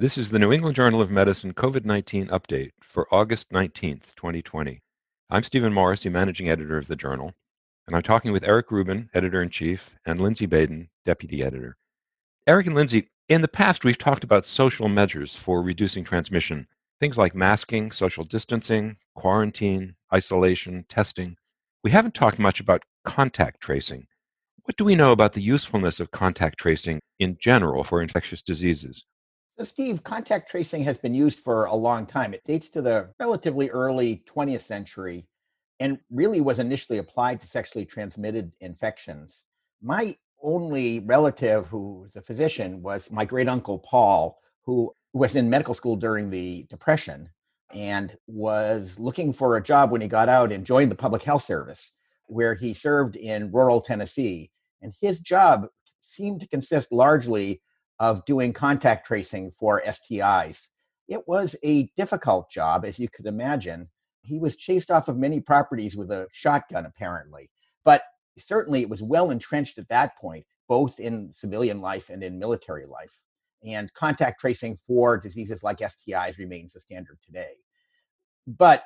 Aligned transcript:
This 0.00 0.16
is 0.16 0.30
the 0.30 0.38
New 0.38 0.52
England 0.52 0.76
Journal 0.76 1.02
of 1.02 1.10
Medicine 1.10 1.52
COVID 1.52 1.84
19 1.84 2.28
update 2.28 2.70
for 2.80 3.12
August 3.12 3.50
19th, 3.50 4.14
2020. 4.14 4.80
I'm 5.28 5.42
Stephen 5.42 5.72
Morrissey, 5.72 6.08
managing 6.08 6.48
editor 6.48 6.78
of 6.78 6.86
the 6.86 6.94
journal, 6.94 7.34
and 7.88 7.96
I'm 7.96 8.04
talking 8.04 8.30
with 8.30 8.44
Eric 8.44 8.70
Rubin, 8.70 9.10
editor 9.12 9.42
in 9.42 9.50
chief, 9.50 9.96
and 10.06 10.20
Lindsay 10.20 10.46
Baden, 10.46 10.88
deputy 11.04 11.42
editor. 11.42 11.76
Eric 12.46 12.68
and 12.68 12.76
Lindsay, 12.76 13.08
in 13.28 13.40
the 13.40 13.48
past, 13.48 13.82
we've 13.82 13.98
talked 13.98 14.22
about 14.22 14.46
social 14.46 14.88
measures 14.88 15.34
for 15.34 15.64
reducing 15.64 16.04
transmission, 16.04 16.68
things 17.00 17.18
like 17.18 17.34
masking, 17.34 17.90
social 17.90 18.22
distancing, 18.22 18.98
quarantine, 19.16 19.96
isolation, 20.14 20.84
testing. 20.88 21.36
We 21.82 21.90
haven't 21.90 22.14
talked 22.14 22.38
much 22.38 22.60
about 22.60 22.84
contact 23.04 23.60
tracing. 23.60 24.06
What 24.62 24.76
do 24.76 24.84
we 24.84 24.94
know 24.94 25.10
about 25.10 25.32
the 25.32 25.42
usefulness 25.42 25.98
of 25.98 26.12
contact 26.12 26.56
tracing 26.56 27.00
in 27.18 27.36
general 27.40 27.82
for 27.82 28.00
infectious 28.00 28.42
diseases? 28.42 29.04
So, 29.58 29.64
Steve, 29.64 30.04
contact 30.04 30.48
tracing 30.48 30.84
has 30.84 30.98
been 30.98 31.14
used 31.14 31.40
for 31.40 31.64
a 31.64 31.74
long 31.74 32.06
time. 32.06 32.32
It 32.32 32.44
dates 32.44 32.68
to 32.70 32.80
the 32.80 33.10
relatively 33.18 33.68
early 33.70 34.22
20th 34.32 34.60
century 34.60 35.26
and 35.80 35.98
really 36.12 36.40
was 36.40 36.60
initially 36.60 36.98
applied 36.98 37.40
to 37.40 37.48
sexually 37.48 37.84
transmitted 37.84 38.52
infections. 38.60 39.42
My 39.82 40.16
only 40.44 41.00
relative 41.00 41.66
who 41.66 42.02
was 42.02 42.14
a 42.14 42.22
physician 42.22 42.82
was 42.82 43.10
my 43.10 43.24
great 43.24 43.48
uncle 43.48 43.80
Paul, 43.80 44.38
who 44.64 44.92
was 45.12 45.34
in 45.34 45.50
medical 45.50 45.74
school 45.74 45.96
during 45.96 46.30
the 46.30 46.64
Depression 46.70 47.28
and 47.74 48.16
was 48.28 48.96
looking 48.96 49.32
for 49.32 49.56
a 49.56 49.62
job 49.62 49.90
when 49.90 50.00
he 50.00 50.06
got 50.06 50.28
out 50.28 50.52
and 50.52 50.64
joined 50.64 50.92
the 50.92 50.94
public 50.94 51.24
health 51.24 51.42
service, 51.42 51.90
where 52.26 52.54
he 52.54 52.74
served 52.74 53.16
in 53.16 53.50
rural 53.50 53.80
Tennessee. 53.80 54.52
And 54.82 54.94
his 55.00 55.18
job 55.18 55.66
seemed 56.00 56.42
to 56.42 56.48
consist 56.48 56.92
largely 56.92 57.60
of 58.00 58.24
doing 58.24 58.52
contact 58.52 59.06
tracing 59.06 59.52
for 59.58 59.82
STIs. 59.86 60.68
It 61.08 61.26
was 61.26 61.56
a 61.64 61.90
difficult 61.96 62.50
job, 62.50 62.84
as 62.84 62.98
you 62.98 63.08
could 63.08 63.26
imagine. 63.26 63.88
He 64.22 64.38
was 64.38 64.56
chased 64.56 64.90
off 64.90 65.08
of 65.08 65.16
many 65.16 65.40
properties 65.40 65.96
with 65.96 66.10
a 66.10 66.28
shotgun, 66.32 66.86
apparently. 66.86 67.50
But 67.84 68.02
certainly 68.38 68.82
it 68.82 68.90
was 68.90 69.02
well 69.02 69.30
entrenched 69.30 69.78
at 69.78 69.88
that 69.88 70.16
point, 70.18 70.44
both 70.68 71.00
in 71.00 71.32
civilian 71.34 71.80
life 71.80 72.10
and 72.10 72.22
in 72.22 72.38
military 72.38 72.86
life. 72.86 73.10
And 73.64 73.92
contact 73.94 74.40
tracing 74.40 74.78
for 74.86 75.16
diseases 75.16 75.62
like 75.62 75.78
STIs 75.78 76.38
remains 76.38 76.72
the 76.72 76.80
standard 76.80 77.18
today. 77.24 77.54
But 78.46 78.84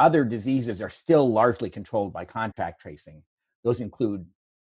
other 0.00 0.24
diseases 0.24 0.80
are 0.80 0.90
still 0.90 1.30
largely 1.30 1.70
controlled 1.70 2.12
by 2.12 2.24
contact 2.24 2.80
tracing. 2.80 3.22
Those 3.62 3.80
include 3.80 4.26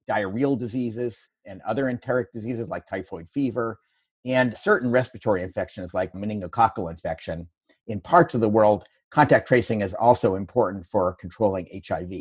diarrheal 0.09 0.59
diseases 0.59 1.31
and 1.47 1.61
other 1.63 1.89
enteric 1.89 2.33
diseases 2.33 2.69
like 2.69 2.87
typhoid 2.87 3.29
fever, 3.29 3.79
and 4.25 4.57
certain 4.57 4.91
respiratory 4.91 5.43
infections 5.43 5.95
like 5.95 6.13
meningococcal 6.13 6.91
infection. 6.91 7.49
In 7.87 8.01
parts 8.01 8.35
of 8.35 8.41
the 8.41 8.49
world, 8.49 8.85
contact 9.11 9.47
tracing 9.47 9.83
is 9.83 9.95
also 9.95 10.35
important 10.35 10.85
for 10.87 11.15
controlling 11.15 11.69
HIV. 11.89 12.13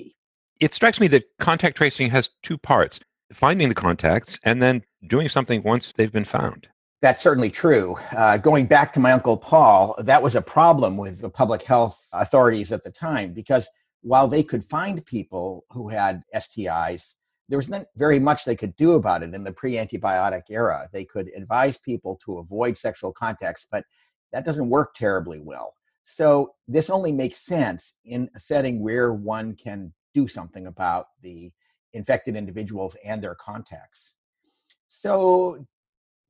It 0.60 0.74
strikes 0.74 1.00
me 1.00 1.08
that 1.10 1.26
contact 1.40 1.76
tracing 1.78 2.10
has 2.12 2.30
two 2.44 2.58
parts 2.58 3.00
finding 3.34 3.70
the 3.70 3.76
contacts 3.76 4.40
and 4.44 4.62
then 4.62 4.84
doing 5.08 5.28
something 5.28 5.64
once 5.64 5.94
they've 5.98 6.12
been 6.12 6.26
found. 6.26 6.68
That's 7.02 7.22
certainly 7.22 7.50
true. 7.50 7.98
Uh, 8.16 8.38
going 8.38 8.66
back 8.66 8.94
to 8.94 9.00
my 9.00 9.12
uncle 9.12 9.38
Paul, 9.38 9.96
that 10.00 10.22
was 10.22 10.36
a 10.36 10.42
problem 10.42 10.98
with 10.98 11.20
the 11.20 11.30
public 11.30 11.62
health 11.62 12.00
authorities 12.14 12.72
at 12.72 12.84
the 12.84 12.92
time 12.92 13.34
because 13.34 13.68
while 14.02 14.28
they 14.28 14.44
could 14.44 14.64
find 14.64 15.06
people 15.06 15.66
who 15.72 15.90
had 15.90 16.24
STIs, 16.34 17.14
there 17.48 17.60
was 17.60 17.70
not 17.70 17.86
very 17.96 18.20
much 18.20 18.44
they 18.44 18.56
could 18.56 18.76
do 18.76 18.94
about 18.94 19.24
it 19.24 19.34
in 19.34 19.44
the 19.44 19.52
pre-antibiotic 19.52 20.44
era. 20.50 20.90
They 20.92 21.06
could 21.06 21.30
advise 21.36 21.78
people 21.78 22.20
to 22.26 22.40
avoid 22.40 22.78
sexual 22.78 23.14
contacts, 23.14 23.68
but 23.72 23.86
that 24.32 24.46
doesn't 24.46 24.70
work 24.70 24.96
terribly 24.96 25.40
well. 25.40 25.76
So 26.04 26.54
this 26.68 26.90
only 26.90 27.12
makes 27.12 27.46
sense 27.46 27.94
in 28.04 28.30
a 28.36 28.40
setting 28.40 28.82
where 28.82 29.14
one 29.14 29.56
can 29.56 29.94
do 30.14 30.28
something 30.28 30.68
about 30.68 31.08
the 31.22 31.52
infected 31.94 32.36
individuals 32.36 32.96
and 33.04 33.24
their 33.24 33.36
contacts. 33.36 34.14
So 34.90 35.66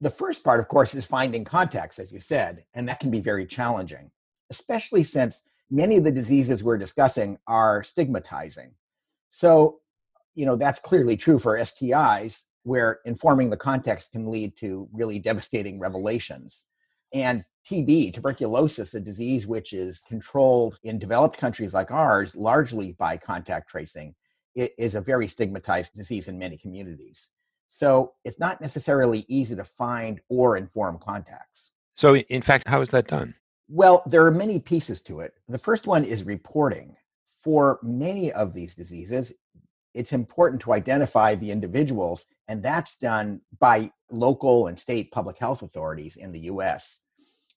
the 0.02 0.09
first 0.09 0.44
part, 0.44 0.59
of 0.59 0.68
course, 0.68 0.94
is 0.96 1.06
finding 1.06 1.44
contacts, 1.44 2.00
as 2.00 2.12
you 2.12 2.20
said, 2.20 2.66
and 2.74 2.88
that 2.88 3.00
can 3.00 3.12
be 3.12 3.20
very 3.20 3.46
challenging, 3.46 4.12
especially 4.50 5.04
since 5.04 5.42
many 5.70 5.98
of 5.98 6.04
the 6.04 6.12
diseases 6.12 6.64
we're 6.64 6.78
discussing 6.78 7.38
are 7.48 7.84
stigmatizing. 7.84 8.72
So 9.31 9.80
you 10.35 10.46
know 10.46 10.56
that's 10.56 10.79
clearly 10.79 11.18
true 11.18 11.40
for 11.40 11.57
STIs, 11.57 12.44
where 12.63 13.00
informing 13.06 13.50
the 13.50 13.57
context 13.57 14.12
can 14.12 14.29
lead 14.29 14.56
to 14.57 14.88
really 14.94 15.19
devastating 15.19 15.79
revelations. 15.79 16.63
And 17.13 17.44
TB, 17.69 18.13
tuberculosis, 18.13 18.94
a 18.94 19.00
disease 19.00 19.47
which 19.47 19.74
is 19.74 20.01
controlled 20.07 20.78
in 20.84 21.00
developed 21.00 21.38
countries 21.38 21.74
like 21.74 21.91
ours 21.91 22.35
largely 22.35 22.91
by 22.94 23.18
contact 23.18 23.69
tracing, 23.69 24.13
it 24.53 24.74
is 24.78 24.95
a 24.95 25.01
very 25.01 25.28
stigmatized 25.28 25.94
disease 25.94 26.28
in 26.28 26.38
many 26.38 26.57
communities. 26.57 27.29
So 27.69 28.13
it's 28.24 28.40
not 28.40 28.62
necessarily 28.62 29.25
easy 29.28 29.56
to 29.56 29.63
find 29.63 30.22
or 30.29 30.57
inform 30.57 31.00
contacts. 31.00 31.72
So, 31.95 32.16
in 32.16 32.41
fact, 32.41 32.68
how 32.68 32.81
is 32.81 32.90
that 32.90 33.07
done? 33.07 33.35
Well, 33.68 34.03
there 34.06 34.25
are 34.25 34.31
many 34.31 34.59
pieces 34.59 35.01
to 35.03 35.22
it. 35.22 35.34
The 35.47 35.57
first 35.57 35.88
one 35.88 36.03
is 36.03 36.24
reporting. 36.24 36.95
For 37.44 37.79
many 37.84 38.31
of 38.31 38.53
these 38.53 38.75
diseases, 38.75 39.31
it's 39.95 40.11
important 40.11 40.61
to 40.61 40.73
identify 40.73 41.35
the 41.35 41.50
individuals, 41.50 42.25
and 42.50 42.61
that's 42.61 42.97
done 42.97 43.39
by 43.59 43.89
local 44.11 44.67
and 44.67 44.78
state 44.78 45.09
public 45.11 45.38
health 45.39 45.61
authorities 45.61 46.17
in 46.17 46.33
the 46.33 46.41
US. 46.41 47.00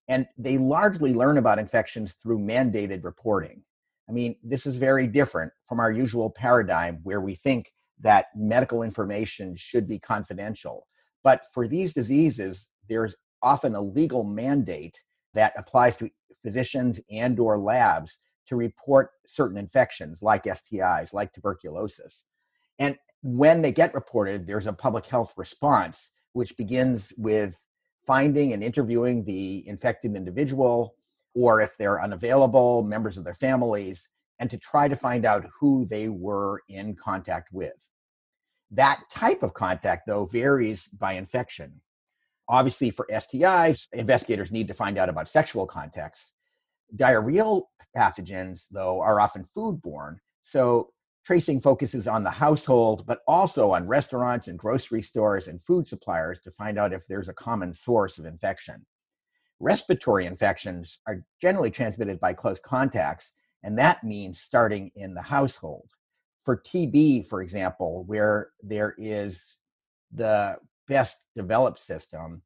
And 0.06 0.26
they 0.38 0.56
largely 0.56 1.12
learn 1.12 1.36
about 1.36 1.58
infections 1.58 2.14
through 2.14 2.38
mandated 2.38 3.04
reporting. 3.04 3.62
I 4.08 4.12
mean, 4.12 4.36
this 4.42 4.64
is 4.64 4.76
very 4.76 5.06
different 5.06 5.52
from 5.68 5.80
our 5.80 5.90
usual 5.90 6.30
paradigm 6.30 7.00
where 7.02 7.20
we 7.20 7.34
think 7.34 7.72
that 8.00 8.26
medical 8.36 8.84
information 8.84 9.54
should 9.56 9.88
be 9.88 9.98
confidential. 9.98 10.86
But 11.24 11.42
for 11.52 11.66
these 11.66 11.92
diseases, 11.92 12.68
there's 12.88 13.16
often 13.42 13.74
a 13.74 13.82
legal 13.82 14.22
mandate 14.22 14.98
that 15.34 15.52
applies 15.56 15.96
to 15.98 16.08
physicians 16.42 17.00
and 17.10 17.38
or 17.40 17.58
labs 17.58 18.20
to 18.48 18.56
report 18.56 19.10
certain 19.26 19.58
infections 19.58 20.22
like 20.22 20.44
STIs, 20.44 21.12
like 21.12 21.32
tuberculosis. 21.32 22.24
And 22.78 22.98
when 23.22 23.62
they 23.62 23.72
get 23.72 23.94
reported, 23.94 24.46
there's 24.46 24.66
a 24.66 24.72
public 24.72 25.06
health 25.06 25.34
response, 25.36 26.10
which 26.32 26.56
begins 26.56 27.12
with 27.16 27.58
finding 28.06 28.52
and 28.52 28.62
interviewing 28.62 29.24
the 29.24 29.66
infected 29.68 30.16
individual, 30.16 30.94
or 31.34 31.60
if 31.60 31.76
they're 31.76 32.02
unavailable, 32.02 32.82
members 32.82 33.18
of 33.18 33.24
their 33.24 33.34
families, 33.34 34.08
and 34.38 34.48
to 34.50 34.56
try 34.58 34.88
to 34.88 34.96
find 34.96 35.24
out 35.24 35.46
who 35.58 35.84
they 35.86 36.08
were 36.08 36.62
in 36.68 36.94
contact 36.94 37.52
with. 37.52 37.74
That 38.70 39.00
type 39.10 39.42
of 39.42 39.54
contact, 39.54 40.06
though, 40.06 40.26
varies 40.26 40.86
by 40.88 41.14
infection. 41.14 41.80
Obviously, 42.48 42.90
for 42.90 43.06
STIs, 43.10 43.80
investigators 43.92 44.50
need 44.50 44.68
to 44.68 44.74
find 44.74 44.96
out 44.96 45.08
about 45.08 45.28
sexual 45.28 45.66
contacts. 45.66 46.32
Diarrheal 46.96 47.64
pathogens, 47.96 48.66
though, 48.70 49.00
are 49.00 49.20
often 49.20 49.44
foodborne. 49.44 50.16
So 50.42 50.90
Tracing 51.28 51.60
focuses 51.60 52.08
on 52.08 52.24
the 52.24 52.30
household, 52.30 53.04
but 53.06 53.20
also 53.28 53.72
on 53.72 53.86
restaurants 53.86 54.48
and 54.48 54.58
grocery 54.58 55.02
stores 55.02 55.46
and 55.46 55.62
food 55.62 55.86
suppliers 55.86 56.40
to 56.40 56.50
find 56.52 56.78
out 56.78 56.94
if 56.94 57.06
there's 57.06 57.28
a 57.28 57.34
common 57.34 57.74
source 57.74 58.18
of 58.18 58.24
infection. 58.24 58.86
Respiratory 59.60 60.24
infections 60.24 61.00
are 61.06 61.22
generally 61.38 61.70
transmitted 61.70 62.18
by 62.18 62.32
close 62.32 62.60
contacts, 62.60 63.32
and 63.62 63.78
that 63.78 64.02
means 64.02 64.40
starting 64.40 64.90
in 64.96 65.12
the 65.12 65.20
household. 65.20 65.90
For 66.46 66.62
TB, 66.62 67.26
for 67.26 67.42
example, 67.42 68.04
where 68.06 68.52
there 68.62 68.94
is 68.96 69.58
the 70.10 70.56
best 70.86 71.18
developed 71.36 71.80
system, 71.80 72.40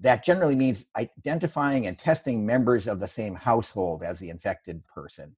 that 0.00 0.24
generally 0.24 0.54
means 0.54 0.86
identifying 0.96 1.86
and 1.86 1.98
testing 1.98 2.46
members 2.46 2.86
of 2.86 3.00
the 3.00 3.08
same 3.08 3.34
household 3.34 4.02
as 4.02 4.18
the 4.18 4.30
infected 4.30 4.86
person 4.86 5.34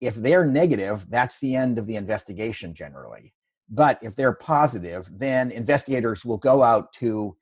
if 0.00 0.14
they're 0.14 0.46
negative, 0.46 1.06
that's 1.10 1.38
the 1.40 1.54
end 1.54 1.78
of 1.78 1.86
the 1.86 1.96
investigation 1.96 2.74
generally. 2.74 3.34
But 3.68 3.98
if 4.02 4.16
they're 4.16 4.32
positive, 4.32 5.08
then 5.12 5.50
investigators 5.50 6.24
will 6.24 6.38
go 6.38 6.62
out 6.62 6.92
to 6.94 7.36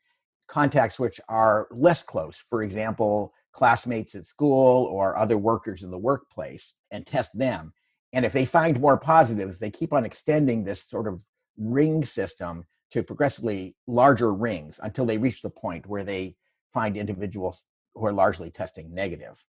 contacts 0.49 0.99
which 0.99 1.21
are 1.29 1.69
less 1.71 2.03
close. 2.03 2.43
For 2.51 2.63
example, 2.63 3.33
classmates 3.53 4.15
at 4.15 4.27
school 4.27 4.87
or 4.87 5.17
other 5.17 5.39
workers 5.39 5.83
in 5.83 5.91
the 5.91 5.99
workplace 5.99 6.75
and 6.91 7.07
test 7.07 7.37
them. 7.39 7.73
And 8.13 8.25
if 8.25 8.33
they 8.33 8.45
find 8.45 8.81
more 8.81 8.99
positives, 8.99 9.59
they 9.59 9.71
keep 9.71 9.93
on 9.93 10.05
extending 10.05 10.65
this 10.65 10.85
sort 10.89 11.07
of 11.07 11.23
ring 11.57 12.05
system 12.05 12.65
to 12.93 13.03
progressively 13.03 13.77
larger 13.87 14.33
rings 14.33 14.81
until 14.83 15.07
they 15.07 15.19
reach 15.19 15.43
the 15.43 15.51
point 15.51 15.87
where 15.87 16.05
they 16.05 16.37
find 16.73 16.97
individuals 16.97 17.67
who 17.95 18.07
are 18.07 18.13
largely 18.13 18.51
testing 18.51 18.95
negative 18.95 19.43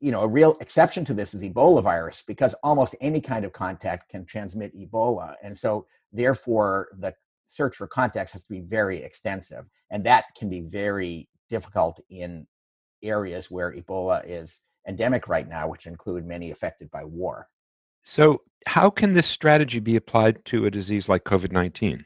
you 0.00 0.12
know, 0.12 0.22
a 0.22 0.28
real 0.28 0.56
exception 0.60 1.04
to 1.06 1.14
this 1.14 1.34
is 1.34 1.42
Ebola 1.42 1.82
virus 1.82 2.22
because 2.26 2.54
almost 2.62 2.94
any 3.00 3.20
kind 3.20 3.44
of 3.44 3.52
contact 3.52 4.10
can 4.10 4.24
transmit 4.26 4.76
Ebola. 4.76 5.34
And 5.42 5.56
so, 5.56 5.86
therefore, 6.12 6.88
the 6.98 7.14
search 7.48 7.76
for 7.76 7.86
contacts 7.86 8.32
has 8.32 8.42
to 8.42 8.50
be 8.50 8.60
very 8.60 8.98
extensive. 9.02 9.64
And 9.90 10.04
that 10.04 10.26
can 10.36 10.48
be 10.48 10.60
very 10.60 11.28
difficult 11.48 12.00
in 12.10 12.46
areas 13.02 13.50
where 13.50 13.72
Ebola 13.72 14.22
is 14.26 14.60
endemic 14.86 15.28
right 15.28 15.48
now, 15.48 15.68
which 15.68 15.86
include 15.86 16.26
many 16.26 16.50
affected 16.50 16.90
by 16.90 17.04
war. 17.04 17.48
So, 18.04 18.42
how 18.66 18.90
can 18.90 19.14
this 19.14 19.26
strategy 19.26 19.80
be 19.80 19.96
applied 19.96 20.44
to 20.46 20.66
a 20.66 20.70
disease 20.70 21.08
like 21.08 21.24
COVID 21.24 21.52
19? 21.52 22.04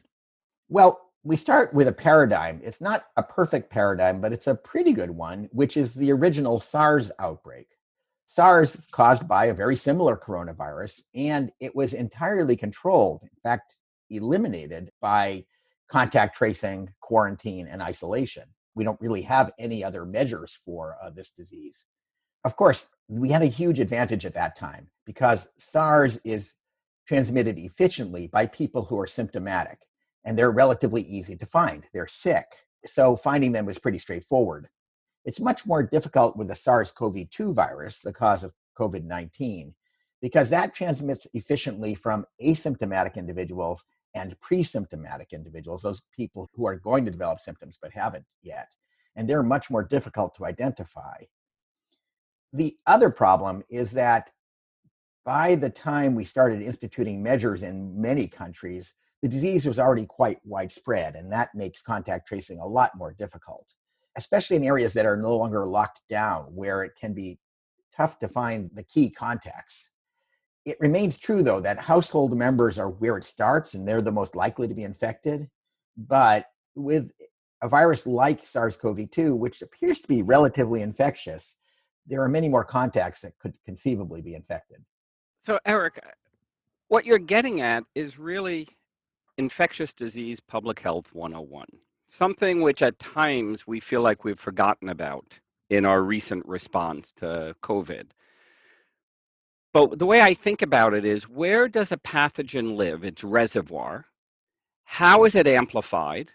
Well, 0.73 1.01
we 1.25 1.37
start 1.37 1.75
with 1.75 1.89
a 1.89 1.93
paradigm. 1.93 2.61
It's 2.63 2.81
not 2.81 3.07
a 3.17 3.25
perfect 3.25 3.71
paradigm, 3.71 4.21
but 4.21 4.33
it's 4.33 4.47
a 4.47 4.55
pretty 4.55 4.93
good 4.93 5.11
one, 5.11 5.49
which 5.51 5.77
is 5.77 5.93
the 5.93 6.13
original 6.13 6.61
SARS 6.61 7.11
outbreak. 7.19 7.67
SARS 8.29 8.89
caused 8.93 9.27
by 9.27 9.47
a 9.47 9.55
very 9.55 9.75
similar 9.75 10.17
coronavirus, 10.17 11.01
and 11.17 11.51
it 11.59 11.75
was 11.75 11.93
entirely 11.93 12.57
controlled, 12.57 13.23
in 13.25 13.41
fact, 13.43 13.75
eliminated 14.11 14.93
by 15.01 15.45
contact 15.91 16.37
tracing, 16.37 16.89
quarantine, 17.01 17.67
and 17.67 17.83
isolation. 17.83 18.45
We 18.77 18.85
don't 18.85 19.01
really 19.01 19.23
have 19.23 19.51
any 19.59 19.83
other 19.83 20.05
measures 20.05 20.57
for 20.65 20.97
uh, 21.03 21.11
this 21.11 21.33
disease. 21.33 21.85
Of 22.45 22.55
course, 22.55 22.87
we 23.09 23.31
had 23.31 23.43
a 23.43 23.47
huge 23.47 23.81
advantage 23.81 24.25
at 24.25 24.35
that 24.35 24.57
time 24.57 24.89
because 25.05 25.49
SARS 25.59 26.21
is 26.25 26.55
transmitted 27.09 27.59
efficiently 27.59 28.29
by 28.29 28.47
people 28.47 28.85
who 28.85 29.01
are 29.01 29.09
symptomatic 29.09 29.81
and 30.25 30.39
they're 30.39 30.51
relatively 30.51 31.03
easy 31.03 31.37
to 31.37 31.47
find. 31.47 31.85
They're 31.93 32.07
sick. 32.07 32.47
So 32.87 33.17
finding 33.17 33.53
them 33.53 33.67
was 33.67 33.79
pretty 33.79 33.99
straightforward. 33.99 34.69
It's 35.25 35.41
much 35.41 35.67
more 35.67 35.83
difficult 35.83 36.37
with 36.37 36.49
the 36.49 36.55
SARS 36.55 36.93
CoV 36.93 37.29
2 37.31 37.53
virus, 37.53 38.01
the 38.01 38.13
cause 38.13 38.43
of 38.43 38.55
COVID 38.79 39.05
19, 39.05 39.75
because 40.23 40.49
that 40.51 40.75
transmits 40.75 41.27
efficiently 41.35 41.95
from 41.95 42.25
asymptomatic 42.43 43.17
individuals 43.17 43.85
and 44.15 44.39
pre 44.41 44.63
symptomatic 44.63 45.33
individuals, 45.33 45.83
those 45.83 46.03
people 46.15 46.49
who 46.55 46.67
are 46.67 46.77
going 46.77 47.05
to 47.05 47.11
develop 47.11 47.41
symptoms 47.41 47.79
but 47.81 47.93
haven't 47.93 48.25
yet. 48.43 48.69
And 49.17 49.29
they're 49.29 49.43
much 49.43 49.71
more 49.71 49.85
difficult 49.85 50.35
to 50.37 50.47
identify. 50.47 51.17
The 52.53 52.77
other 52.87 53.11
problem 53.11 53.63
is 53.69 53.93
that 53.93 54.31
by 55.25 55.55
the 55.55 55.71
time 55.71 56.15
we 56.15 56.25
started 56.25 56.63
instituting 56.63 57.23
measures 57.23 57.63
in 57.63 58.01
many 58.01 58.27
countries, 58.27 58.95
the 59.23 59.29
disease 59.29 59.67
was 59.67 59.79
already 59.79 60.07
quite 60.07 60.39
widespread, 60.45 61.15
and 61.15 61.31
that 61.33 61.55
makes 61.55 61.83
contact 61.83 62.27
tracing 62.27 62.59
a 62.59 62.67
lot 62.67 62.97
more 62.97 63.13
difficult, 63.19 63.67
especially 64.17 64.57
in 64.57 64.65
areas 64.65 64.93
that 64.95 65.07
are 65.07 65.17
no 65.17 65.37
longer 65.37 65.67
locked 65.67 66.01
down, 66.09 66.45
where 66.55 66.83
it 66.83 66.93
can 66.99 67.13
be 67.13 67.39
tough 67.95 68.19
to 68.21 68.29
find 68.29 68.71
the 68.75 68.85
key 68.85 69.11
contacts. 69.11 69.91
It 70.65 70.79
remains 70.81 71.19
true, 71.19 71.43
though, 71.43 71.61
that 71.61 71.79
household 71.79 72.37
members 72.37 72.79
are 72.79 72.91
where 72.91 73.17
it 73.17 73.25
starts 73.25 73.75
and 73.75 73.87
they're 73.87 74.03
the 74.03 74.13
most 74.13 74.37
likely 74.37 74.69
to 74.69 74.75
be 74.75 74.85
infected. 74.85 75.49
But 75.97 76.47
with 76.75 77.11
a 77.63 77.69
virus 77.69 78.07
like 78.07 78.47
SARS 78.47 78.77
CoV 78.77 79.11
2, 79.11 79.35
which 79.35 79.63
appears 79.63 80.01
to 80.01 80.09
be 80.09 80.23
relatively 80.23 80.83
infectious, 80.83 81.57
there 82.07 82.23
are 82.23 82.29
many 82.29 82.49
more 82.49 82.65
contacts 82.65 83.21
that 83.21 83.39
could 83.39 83.55
conceivably 83.65 84.23
be 84.23 84.35
infected. 84.35 84.85
So, 85.43 85.59
Eric, 85.65 85.99
what 86.89 87.05
you're 87.05 87.19
getting 87.19 87.61
at 87.61 87.85
is 87.95 88.19
really 88.19 88.69
infectious 89.41 89.95
disease 89.95 90.39
public 90.39 90.79
health 90.79 91.07
101, 91.15 91.67
something 92.09 92.61
which 92.61 92.83
at 92.83 92.99
times 92.99 93.67
we 93.67 93.81
feel 93.81 94.03
like 94.03 94.23
we've 94.23 94.39
forgotten 94.39 94.91
about 94.91 95.41
in 95.71 95.87
our 95.87 96.03
recent 96.03 96.45
response 96.45 97.11
to 97.15 97.57
COVID. 97.63 98.11
But 99.73 99.99
the 99.99 100.05
way 100.05 100.21
I 100.21 100.35
think 100.35 100.61
about 100.61 100.93
it 100.93 101.07
is 101.07 101.27
where 101.27 101.69
does 101.69 101.91
a 101.91 101.97
pathogen 101.97 102.77
live, 102.77 103.03
its 103.03 103.25
reservoir? 103.25 104.05
How 104.85 105.25
is 105.25 105.35
it 105.35 105.47
amplified? 105.47 106.31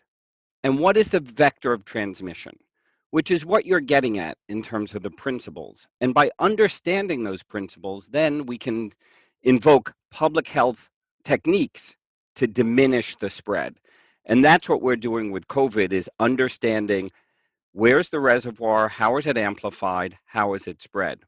And 0.64 0.80
what 0.80 0.98
is 0.98 1.10
the 1.10 1.20
vector 1.20 1.74
of 1.74 1.86
transmission? 1.86 2.58
Which 3.12 3.30
is 3.30 3.46
what 3.46 3.68
you're 3.68 3.82
getting 3.82 4.18
at 4.18 4.36
in 4.50 4.64
terms 4.64 4.96
of 4.96 5.04
the 5.04 5.12
principles. 5.12 5.88
And 6.02 6.12
by 6.12 6.32
understanding 6.40 7.24
those 7.24 7.44
principles, 7.44 8.08
then 8.08 8.48
we 8.48 8.58
can 8.58 8.94
invoke 9.44 9.94
public 10.10 10.48
health 10.48 10.90
techniques 11.24 11.96
to 12.36 12.48
diminish 12.48 13.16
the 13.16 13.30
spread. 13.30 13.76
And 14.26 14.44
that's 14.44 14.68
what 14.68 14.82
we're 14.82 14.96
doing 14.96 15.32
with 15.32 15.48
COVID 15.48 15.92
is 15.92 16.10
understanding 16.20 17.12
where's 17.74 18.10
the 18.10 18.20
reservoir, 18.20 18.88
how 18.88 19.18
is 19.18 19.28
it 19.28 19.38
amplified, 19.38 20.18
how 20.26 20.54
is 20.54 20.68
it 20.68 20.82
spread. 20.82 21.20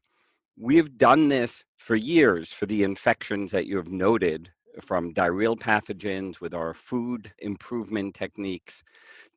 We've 0.58 0.98
done 0.98 1.28
this 1.28 1.62
for 1.76 1.94
years 1.94 2.52
for 2.52 2.66
the 2.66 2.82
infections 2.82 3.52
that 3.52 3.66
you 3.66 3.76
have 3.76 3.90
noted 3.90 4.50
from 4.80 5.14
diarrheal 5.14 5.58
pathogens 5.58 6.40
with 6.40 6.54
our 6.54 6.74
food 6.74 7.32
improvement 7.38 8.14
techniques 8.14 8.82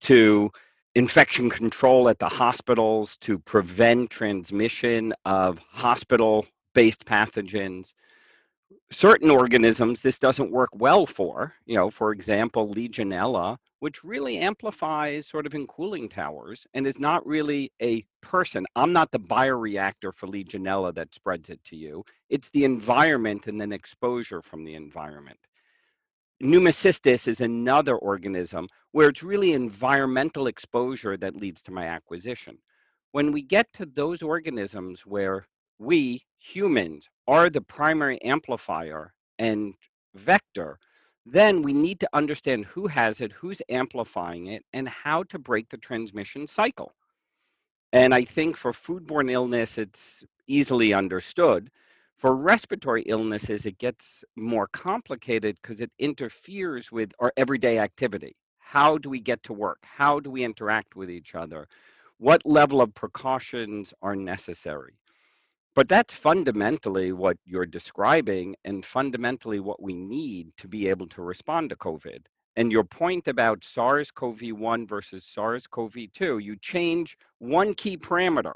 to 0.02 0.52
infection 0.96 1.50
control 1.50 2.10
at 2.10 2.20
the 2.20 2.28
hospitals 2.28 3.18
to 3.18 3.40
prevent 3.40 4.10
transmission 4.10 5.14
of 5.26 5.60
hospital 5.60 6.46
based 6.74 7.06
pathogens 7.06 7.94
certain 8.92 9.30
organisms 9.30 10.02
this 10.02 10.20
doesn't 10.20 10.52
work 10.52 10.70
well 10.76 11.06
for 11.06 11.54
you 11.66 11.76
know 11.76 11.90
for 11.90 12.12
example 12.12 12.74
legionella 12.74 13.58
which 13.82 14.04
really 14.04 14.38
amplifies 14.38 15.26
sort 15.26 15.48
of 15.48 15.56
in 15.56 15.66
cooling 15.66 16.08
towers 16.08 16.68
and 16.76 16.86
is 16.86 17.00
not 17.00 17.26
really 17.26 17.72
a 17.82 18.06
person. 18.22 18.64
I'm 18.76 18.94
not 18.94 19.10
the 19.10 19.20
bioreactor 19.20 20.14
for 20.14 20.28
legionella 20.28 20.94
that 20.94 21.16
spreads 21.16 21.50
it 21.50 21.64
to 21.66 21.76
you. 21.76 22.06
It's 22.30 22.50
the 22.52 22.64
environment 22.64 23.48
and 23.48 23.60
then 23.60 23.72
exposure 23.72 24.44
from 24.44 24.64
the 24.64 24.76
environment. 24.76 25.40
Pneumocystis 26.44 27.28
is 27.28 27.42
another 27.42 27.96
organism 27.96 28.68
where 28.92 29.10
it's 29.10 29.24
really 29.24 29.54
environmental 29.54 30.46
exposure 30.46 31.18
that 31.18 31.36
leads 31.36 31.64
to 31.64 31.72
my 31.72 31.86
acquisition. 31.86 32.60
When 33.14 33.32
we 33.32 33.42
get 33.42 33.66
to 33.74 33.88
those 33.88 34.22
organisms 34.22 35.08
where 35.08 35.48
we 35.82 36.24
humans 36.38 37.10
are 37.28 37.50
the 37.50 37.62
primary 37.62 38.22
amplifier 38.22 39.12
and 39.40 39.74
vector, 40.14 40.78
then 41.26 41.64
we 41.64 41.74
need 41.74 42.00
to 42.00 42.10
understand 42.14 42.66
who 42.66 42.86
has 42.86 43.20
it, 43.20 43.32
who's 43.32 43.64
amplifying 43.68 44.46
it, 44.46 44.64
and 44.74 44.88
how 44.88 45.24
to 45.24 45.40
break 45.40 45.68
the 45.70 45.78
transmission 45.78 46.46
cycle. 46.46 46.94
And 47.94 48.14
I 48.14 48.26
think 48.26 48.58
for 48.58 48.72
foodborne 48.72 49.32
illness, 49.32 49.80
it's 49.80 50.24
easily 50.46 50.94
understood. 50.94 51.72
For 52.18 52.36
respiratory 52.36 53.02
illnesses, 53.08 53.66
it 53.66 53.80
gets 53.80 54.24
more 54.36 54.68
complicated 54.68 55.58
because 55.62 55.82
it 55.82 55.92
interferes 55.98 56.92
with 56.92 57.12
our 57.18 57.34
everyday 57.38 57.80
activity. 57.80 58.36
How 58.60 59.00
do 59.00 59.10
we 59.10 59.20
get 59.20 59.42
to 59.44 59.54
work? 59.54 59.80
How 59.84 60.20
do 60.20 60.30
we 60.30 60.44
interact 60.44 60.96
with 60.96 61.10
each 61.10 61.34
other? 61.34 61.68
What 62.20 62.46
level 62.46 62.82
of 62.82 62.94
precautions 62.94 63.96
are 64.04 64.16
necessary? 64.16 65.01
But 65.74 65.88
that's 65.88 66.14
fundamentally 66.14 67.14
what 67.14 67.38
you're 67.46 67.66
describing 67.66 68.56
and 68.66 68.86
fundamentally 68.86 69.60
what 69.62 69.82
we 69.82 69.94
need 69.94 70.52
to 70.58 70.68
be 70.68 70.90
able 70.90 71.08
to 71.08 71.22
respond 71.22 71.70
to 71.70 71.78
COVID. 71.78 72.26
And 72.58 72.72
your 72.72 72.84
point 72.84 73.30
about 73.30 73.64
SARS 73.64 74.12
CoV 74.12 74.42
1 74.52 74.86
versus 74.86 75.24
SARS 75.26 75.68
CoV 75.68 75.96
2, 76.14 76.40
you 76.40 76.58
change 76.58 77.18
one 77.40 77.74
key 77.74 77.96
parameter. 77.96 78.56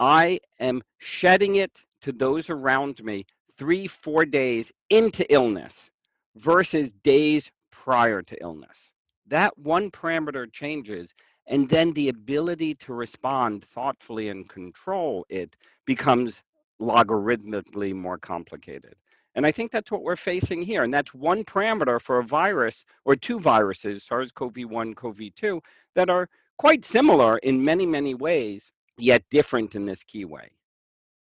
I 0.00 0.40
am 0.58 0.80
shedding 0.98 1.56
it 1.56 1.82
to 2.00 2.12
those 2.12 2.48
around 2.48 3.04
me 3.04 3.26
three, 3.58 3.86
four 3.86 4.24
days 4.24 4.72
into 4.88 5.30
illness 5.32 5.90
versus 6.36 6.94
days 7.04 7.50
prior 7.70 8.22
to 8.22 8.36
illness. 8.40 8.94
That 9.26 9.56
one 9.58 9.90
parameter 9.90 10.50
changes 10.50 11.12
and 11.46 11.68
then 11.68 11.92
the 11.92 12.08
ability 12.08 12.74
to 12.76 12.92
respond 12.92 13.64
thoughtfully 13.64 14.28
and 14.28 14.48
control 14.48 15.26
it 15.28 15.56
becomes 15.86 16.42
logarithmically 16.80 17.94
more 17.94 18.18
complicated. 18.18 18.94
And 19.34 19.46
I 19.46 19.52
think 19.52 19.70
that's 19.70 19.90
what 19.90 20.02
we're 20.02 20.16
facing 20.16 20.62
here. 20.62 20.82
And 20.82 20.92
that's 20.92 21.14
one 21.14 21.42
parameter 21.44 22.00
for 22.00 22.18
a 22.18 22.24
virus 22.24 22.84
or 23.04 23.16
two 23.16 23.40
viruses, 23.40 24.04
SARS 24.04 24.30
CoV 24.30 24.56
1, 24.68 24.94
CoV 24.94 25.18
2, 25.34 25.60
that 25.94 26.10
are 26.10 26.28
quite 26.58 26.84
similar 26.84 27.38
in 27.38 27.64
many, 27.64 27.86
many 27.86 28.14
ways, 28.14 28.72
yet 28.98 29.22
different 29.30 29.74
in 29.74 29.86
this 29.86 30.04
key 30.04 30.24
way. 30.24 30.50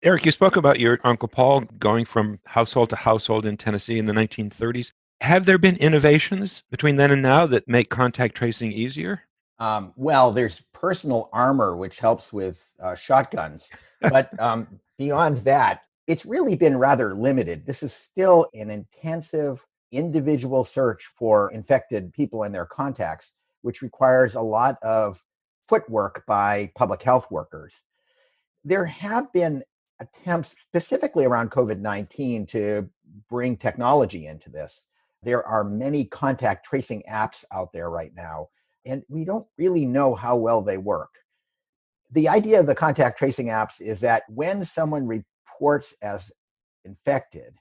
Eric, 0.03 0.25
you 0.25 0.31
spoke 0.31 0.55
about 0.55 0.79
your 0.79 0.99
Uncle 1.03 1.27
Paul 1.27 1.61
going 1.79 2.05
from 2.05 2.39
household 2.45 2.91
to 2.91 2.95
household 2.95 3.45
in 3.45 3.57
Tennessee 3.57 3.97
in 3.97 4.05
the 4.05 4.13
1930s. 4.13 4.91
Have 5.21 5.45
there 5.45 5.57
been 5.57 5.77
innovations 5.77 6.63
between 6.69 6.97
then 6.97 7.09
and 7.09 7.23
now 7.23 7.47
that 7.47 7.67
make 7.67 7.89
contact 7.89 8.35
tracing 8.35 8.71
easier? 8.71 9.23
Um, 9.59 9.93
well, 9.95 10.31
there's 10.31 10.61
personal 10.73 11.29
armor, 11.31 11.75
which 11.75 11.99
helps 11.99 12.33
with 12.33 12.57
uh, 12.81 12.95
shotguns. 12.95 13.69
But 14.01 14.29
um, 14.39 14.67
beyond 14.97 15.37
that, 15.39 15.81
it's 16.07 16.25
really 16.25 16.55
been 16.55 16.77
rather 16.77 17.15
limited. 17.15 17.65
This 17.65 17.81
is 17.81 17.93
still 17.93 18.47
an 18.53 18.69
intensive 18.69 19.65
individual 19.91 20.63
search 20.63 21.05
for 21.17 21.51
infected 21.51 22.13
people 22.13 22.43
and 22.43 22.53
their 22.53 22.65
contacts, 22.65 23.33
which 23.61 23.81
requires 23.81 24.35
a 24.35 24.41
lot 24.41 24.77
of 24.83 25.21
footwork 25.67 26.23
by 26.27 26.71
public 26.75 27.01
health 27.01 27.27
workers. 27.31 27.81
There 28.63 28.85
have 28.85 29.31
been 29.33 29.63
attempts 29.99 30.55
specifically 30.67 31.25
around 31.25 31.51
COVID 31.51 31.79
19 31.79 32.45
to 32.47 32.89
bring 33.29 33.55
technology 33.57 34.27
into 34.27 34.49
this. 34.49 34.87
There 35.23 35.43
are 35.47 35.63
many 35.63 36.05
contact 36.05 36.65
tracing 36.65 37.01
apps 37.09 37.45
out 37.51 37.71
there 37.73 37.89
right 37.89 38.11
now 38.15 38.49
and 38.85 39.03
we 39.07 39.25
don't 39.25 39.47
really 39.57 39.85
know 39.85 40.15
how 40.15 40.35
well 40.35 40.61
they 40.61 40.77
work. 40.77 41.09
The 42.11 42.29
idea 42.29 42.59
of 42.59 42.67
the 42.67 42.75
contact 42.75 43.17
tracing 43.17 43.47
apps 43.47 43.81
is 43.81 43.99
that 44.01 44.23
when 44.29 44.63
someone 44.63 45.07
reports 45.07 45.95
as 46.01 46.31
infected, 46.83 47.55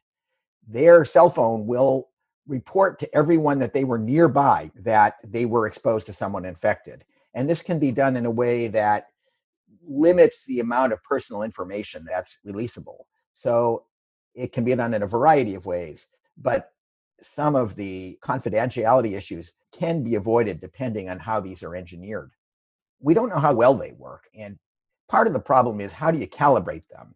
their 0.67 1.05
cell 1.05 1.31
phone 1.31 1.67
will 1.67 2.09
report 2.47 2.99
to 2.99 3.15
everyone 3.15 3.59
that 3.59 3.73
they 3.73 3.85
were 3.85 3.99
nearby 3.99 4.71
that 4.77 5.15
they 5.27 5.47
were 5.47 5.67
exposed 5.67 6.07
to 6.07 6.13
someone 6.13 6.45
infected. 6.45 7.05
And 7.33 7.49
this 7.49 7.63
can 7.63 7.79
be 7.79 7.91
done 7.91 8.17
in 8.17 8.27
a 8.27 8.31
way 8.31 8.69
that 8.69 9.07
limits 9.87 10.45
the 10.45 10.61
amount 10.61 10.93
of 10.93 11.03
personal 11.03 11.43
information 11.43 12.05
that's 12.05 12.37
releasable. 12.47 13.05
So 13.33 13.85
it 14.35 14.53
can 14.53 14.65
be 14.65 14.75
done 14.75 14.95
in 14.95 15.03
a 15.03 15.07
variety 15.07 15.55
of 15.55 15.67
ways, 15.67 16.09
but 16.37 16.71
some 17.21 17.55
of 17.55 17.75
the 17.77 18.19
confidentiality 18.23 19.17
issues 19.17 19.53
can 19.73 20.03
be 20.03 20.15
avoided 20.15 20.61
depending 20.61 21.09
on 21.09 21.19
how 21.19 21.41
these 21.41 21.63
are 21.63 21.75
engineered. 21.75 22.33
We 23.01 23.15
don't 23.15 23.29
know 23.29 23.39
how 23.39 23.55
well 23.55 23.75
they 23.75 23.93
work. 23.93 24.25
And 24.35 24.59
part 25.09 25.27
of 25.27 25.33
the 25.33 25.41
problem 25.41 25.81
is 25.81 25.93
how 25.93 26.11
do 26.11 26.19
you 26.19 26.27
calibrate 26.27 26.87
them? 26.89 27.15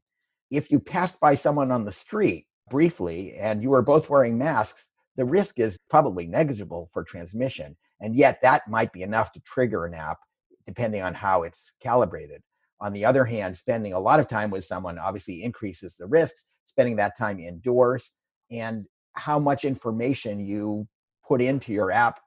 If 0.51 0.71
you 0.71 0.81
passed 0.81 1.21
by 1.21 1.35
someone 1.35 1.71
on 1.71 1.85
the 1.85 1.93
street 1.93 2.47
briefly 2.71 3.35
and 3.35 3.63
you 3.63 3.71
were 3.71 3.83
both 3.83 4.11
wearing 4.11 4.39
masks, 4.39 4.89
the 5.17 5.25
risk 5.25 5.59
is 5.59 5.79
probably 5.91 6.27
negligible 6.27 6.91
for 6.93 7.05
transmission. 7.05 7.77
And 8.01 8.15
yet 8.15 8.41
that 8.43 8.69
might 8.69 8.93
be 8.93 9.03
enough 9.03 9.33
to 9.33 9.41
trigger 9.41 9.85
an 9.85 9.95
app 9.95 10.19
depending 10.67 11.03
on 11.03 11.15
how 11.15 11.43
it's 11.43 11.73
calibrated. 11.83 12.43
On 12.81 12.93
the 12.93 13.05
other 13.05 13.25
hand, 13.25 13.57
spending 13.57 13.95
a 13.95 13.99
lot 13.99 14.21
of 14.21 14.29
time 14.29 14.51
with 14.51 14.65
someone 14.65 14.99
obviously 14.99 15.43
increases 15.43 15.97
the 15.97 16.07
risks, 16.07 16.45
spending 16.67 16.95
that 16.97 17.17
time 17.17 17.41
indoors, 17.41 18.13
and 18.51 18.87
how 19.19 19.39
much 19.39 19.65
information 19.65 20.41
you 20.41 20.87
put 21.27 21.43
into 21.43 21.73
your 21.73 21.91
app 21.91 22.21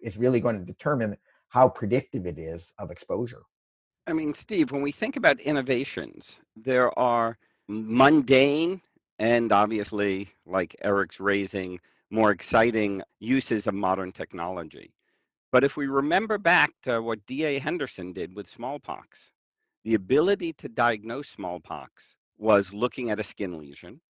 is 0.00 0.16
really 0.16 0.40
going 0.40 0.58
to 0.58 0.64
determine 0.64 1.16
how 1.48 1.68
predictive 1.68 2.26
it 2.26 2.38
is 2.38 2.72
of 2.78 2.90
exposure. 2.90 3.42
I 4.06 4.12
mean, 4.12 4.34
Steve, 4.34 4.70
when 4.70 4.82
we 4.82 4.92
think 4.92 5.16
about 5.16 5.40
innovations, 5.40 6.38
there 6.56 6.96
are 6.98 7.36
mundane 7.68 8.80
and 9.18 9.50
obviously, 9.50 10.28
like 10.46 10.76
Eric's 10.82 11.18
raising, 11.18 11.80
more 12.10 12.30
exciting 12.30 13.02
uses 13.18 13.66
of 13.66 13.74
modern 13.74 14.12
technology. 14.12 14.92
But 15.50 15.64
if 15.64 15.76
we 15.76 15.86
remember 15.86 16.38
back 16.38 16.70
to 16.84 17.02
what 17.02 17.26
D.A. 17.26 17.58
Henderson 17.58 18.12
did 18.12 18.34
with 18.34 18.48
smallpox, 18.48 19.30
the 19.84 19.94
ability 19.94 20.52
to 20.54 20.68
diagnose 20.68 21.28
smallpox 21.28 22.14
was 22.36 22.72
looking 22.72 23.10
at 23.10 23.18
a 23.18 23.24
skin 23.24 23.58
lesion, 23.58 24.00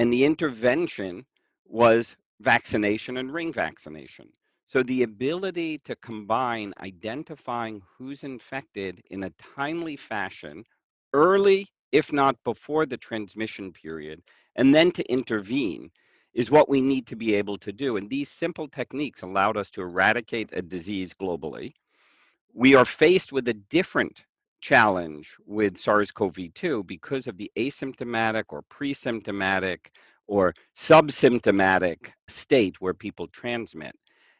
and 0.00 0.10
the 0.10 0.24
intervention 0.24 1.26
was 1.66 2.16
vaccination 2.40 3.18
and 3.18 3.34
ring 3.34 3.52
vaccination. 3.52 4.26
So 4.64 4.82
the 4.82 5.02
ability 5.02 5.76
to 5.84 5.94
combine 5.96 6.72
identifying 6.80 7.82
who's 7.98 8.24
infected 8.24 9.02
in 9.10 9.24
a 9.24 9.32
timely 9.54 9.96
fashion, 9.96 10.64
early, 11.12 11.68
if 11.92 12.14
not 12.14 12.42
before 12.44 12.86
the 12.86 12.96
transmission 12.96 13.74
period, 13.74 14.22
and 14.56 14.74
then 14.74 14.90
to 14.92 15.12
intervene 15.12 15.90
is 16.32 16.50
what 16.50 16.70
we 16.70 16.80
need 16.80 17.06
to 17.08 17.16
be 17.16 17.34
able 17.34 17.58
to 17.58 17.70
do. 17.70 17.98
And 17.98 18.08
these 18.08 18.30
simple 18.30 18.68
techniques 18.68 19.20
allowed 19.20 19.58
us 19.58 19.68
to 19.72 19.82
eradicate 19.82 20.48
a 20.54 20.62
disease 20.62 21.12
globally. 21.12 21.74
We 22.54 22.74
are 22.74 22.86
faced 22.86 23.32
with 23.32 23.46
a 23.48 23.60
different 23.68 24.24
challenge 24.60 25.36
with 25.46 25.78
SARS 25.78 26.12
CoV 26.12 26.54
2 26.54 26.84
because 26.84 27.26
of 27.26 27.36
the 27.36 27.50
asymptomatic 27.56 28.44
or 28.48 28.62
pre 28.62 28.94
symptomatic 28.94 29.90
or 30.26 30.54
subsymptomatic 30.76 32.12
state 32.28 32.80
where 32.80 32.94
people 32.94 33.26
transmit. 33.28 33.94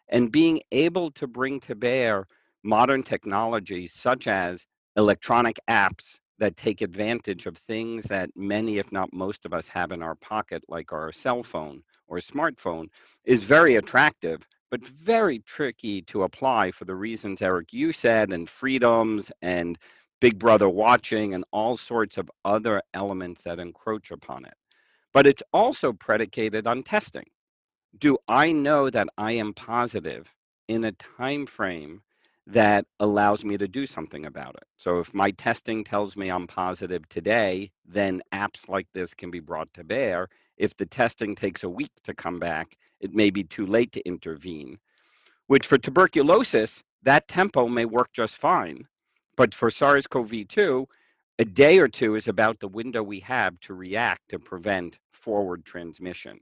And 0.09 0.33
being 0.33 0.61
able 0.73 1.11
to 1.13 1.27
bring 1.27 1.61
to 1.61 1.75
bear 1.75 2.27
modern 2.63 3.03
technologies 3.03 3.95
such 3.95 4.27
as 4.27 4.67
electronic 4.97 5.59
apps 5.69 6.19
that 6.39 6.57
take 6.57 6.81
advantage 6.81 7.47
of 7.47 7.57
things 7.57 8.05
that 8.05 8.31
many, 8.35 8.79
if 8.79 8.91
not 8.93 9.13
most 9.13 9.45
of 9.45 9.53
us, 9.53 9.69
have 9.69 9.93
in 9.93 10.03
our 10.03 10.15
pocket, 10.17 10.63
like 10.69 10.93
our 10.93 11.13
cell 11.13 11.43
phone 11.43 11.83
or 12.09 12.19
smartphone, 12.19 12.87
is 13.25 13.45
very 13.45 13.77
attractive, 13.77 14.47
but 14.71 14.85
very 14.87 15.41
tricky 15.41 16.03
to 16.03 16.23
apply 16.23 16.71
for 16.71 16.87
the 16.87 16.95
reasons, 16.95 17.43
Eric, 17.43 17.73
you 17.73 17.93
said, 17.93 18.33
and 18.33 18.49
freedoms 18.49 19.31
and 19.43 19.79
Big 20.21 20.39
Brother 20.39 20.69
watching 20.69 21.35
and 21.35 21.45
all 21.53 21.77
sorts 21.77 22.19
of 22.19 22.31
other 22.45 22.83
elements 22.95 23.43
that 23.43 23.59
encroach 23.59 24.11
upon 24.11 24.45
it. 24.45 24.55
But 25.13 25.27
it's 25.27 25.43
also 25.53 25.93
predicated 25.93 26.67
on 26.67 26.83
testing. 26.83 27.27
Do 27.99 28.19
I 28.29 28.53
know 28.53 28.91
that 28.91 29.09
I 29.19 29.33
am 29.33 29.55
positive 29.55 30.33
in 30.69 30.85
a 30.85 30.93
time 30.93 31.47
frame 31.47 32.03
that 32.47 32.85
allows 32.99 33.45
me 33.45 33.57
to 33.57 33.69
do 33.69 33.87
something 33.87 34.27
about 34.27 34.55
it. 34.57 34.65
So 34.77 34.99
if 34.99 35.15
my 35.15 35.31
testing 35.33 35.85
tells 35.85 36.17
me 36.17 36.31
I'm 36.31 36.47
positive 36.47 37.09
today, 37.09 37.71
then 37.87 38.23
apps 38.33 38.69
like 38.69 38.89
this 38.93 39.15
can 39.15 39.31
be 39.31 39.41
brought 39.41 39.73
to 39.75 39.85
bear. 39.85 40.29
If 40.57 40.77
the 40.77 40.87
testing 40.87 41.35
takes 41.35 41.63
a 41.63 41.69
week 41.69 41.93
to 42.05 42.15
come 42.15 42.39
back, 42.41 42.77
it 43.01 43.15
may 43.15 43.31
be 43.31 43.45
too 43.45 43.67
late 43.67 43.93
to 43.93 44.07
intervene. 44.07 44.79
Which 45.47 45.67
for 45.67 45.79
tuberculosis, 45.79 46.83
that 47.03 47.29
tempo 47.29 47.69
may 47.69 47.85
work 47.85 48.13
just 48.13 48.39
fine. 48.39 48.87
But 49.41 49.55
for 49.55 49.71
SARS 49.71 50.07
CoV 50.07 50.47
2, 50.49 50.87
a 51.39 51.45
day 51.47 51.79
or 51.79 51.89
two 51.89 52.15
is 52.15 52.29
about 52.29 52.61
the 52.61 52.69
window 52.69 53.03
we 53.03 53.21
have 53.21 53.59
to 53.61 53.73
react 53.73 54.29
to 54.29 54.39
prevent 54.39 54.99
forward 55.13 55.65
transmission, 55.65 56.39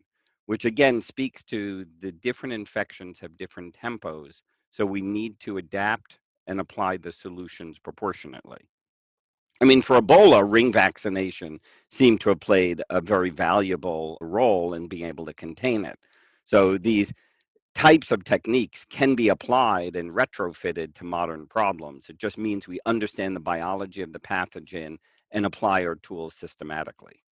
which 0.46 0.64
again 0.64 1.00
speaks 1.00 1.44
to 1.44 1.86
the 2.00 2.10
different 2.10 2.54
infections 2.54 3.20
have 3.20 3.38
different 3.38 3.76
tempos. 3.80 4.42
So 4.72 4.84
we 4.84 5.00
need 5.00 5.38
to 5.38 5.58
adapt 5.58 6.18
and 6.48 6.58
apply 6.58 6.96
the 6.96 7.12
solutions 7.12 7.78
proportionately. 7.78 8.68
I 9.62 9.64
mean, 9.64 9.80
for 9.80 10.00
Ebola, 10.00 10.42
ring 10.44 10.72
vaccination 10.72 11.60
seemed 11.92 12.20
to 12.22 12.30
have 12.30 12.40
played 12.40 12.82
a 12.90 13.00
very 13.00 13.30
valuable 13.30 14.18
role 14.20 14.74
in 14.74 14.88
being 14.88 15.06
able 15.06 15.26
to 15.26 15.34
contain 15.34 15.84
it. 15.84 16.00
So 16.46 16.76
these 16.76 17.12
types 17.78 18.10
of 18.10 18.24
techniques 18.24 18.84
can 18.84 19.14
be 19.14 19.28
applied 19.28 19.94
and 19.94 20.10
retrofitted 20.10 20.92
to 20.94 21.04
modern 21.04 21.46
problems. 21.46 22.08
It 22.08 22.18
just 22.18 22.36
means 22.36 22.66
we 22.66 22.80
understand 22.86 23.36
the 23.36 23.40
biology 23.40 24.02
of 24.02 24.12
the 24.12 24.18
pathogen 24.18 24.96
and 25.30 25.46
apply 25.46 25.84
our 25.84 25.94
tools 25.94 26.34
systematically. 26.34 27.22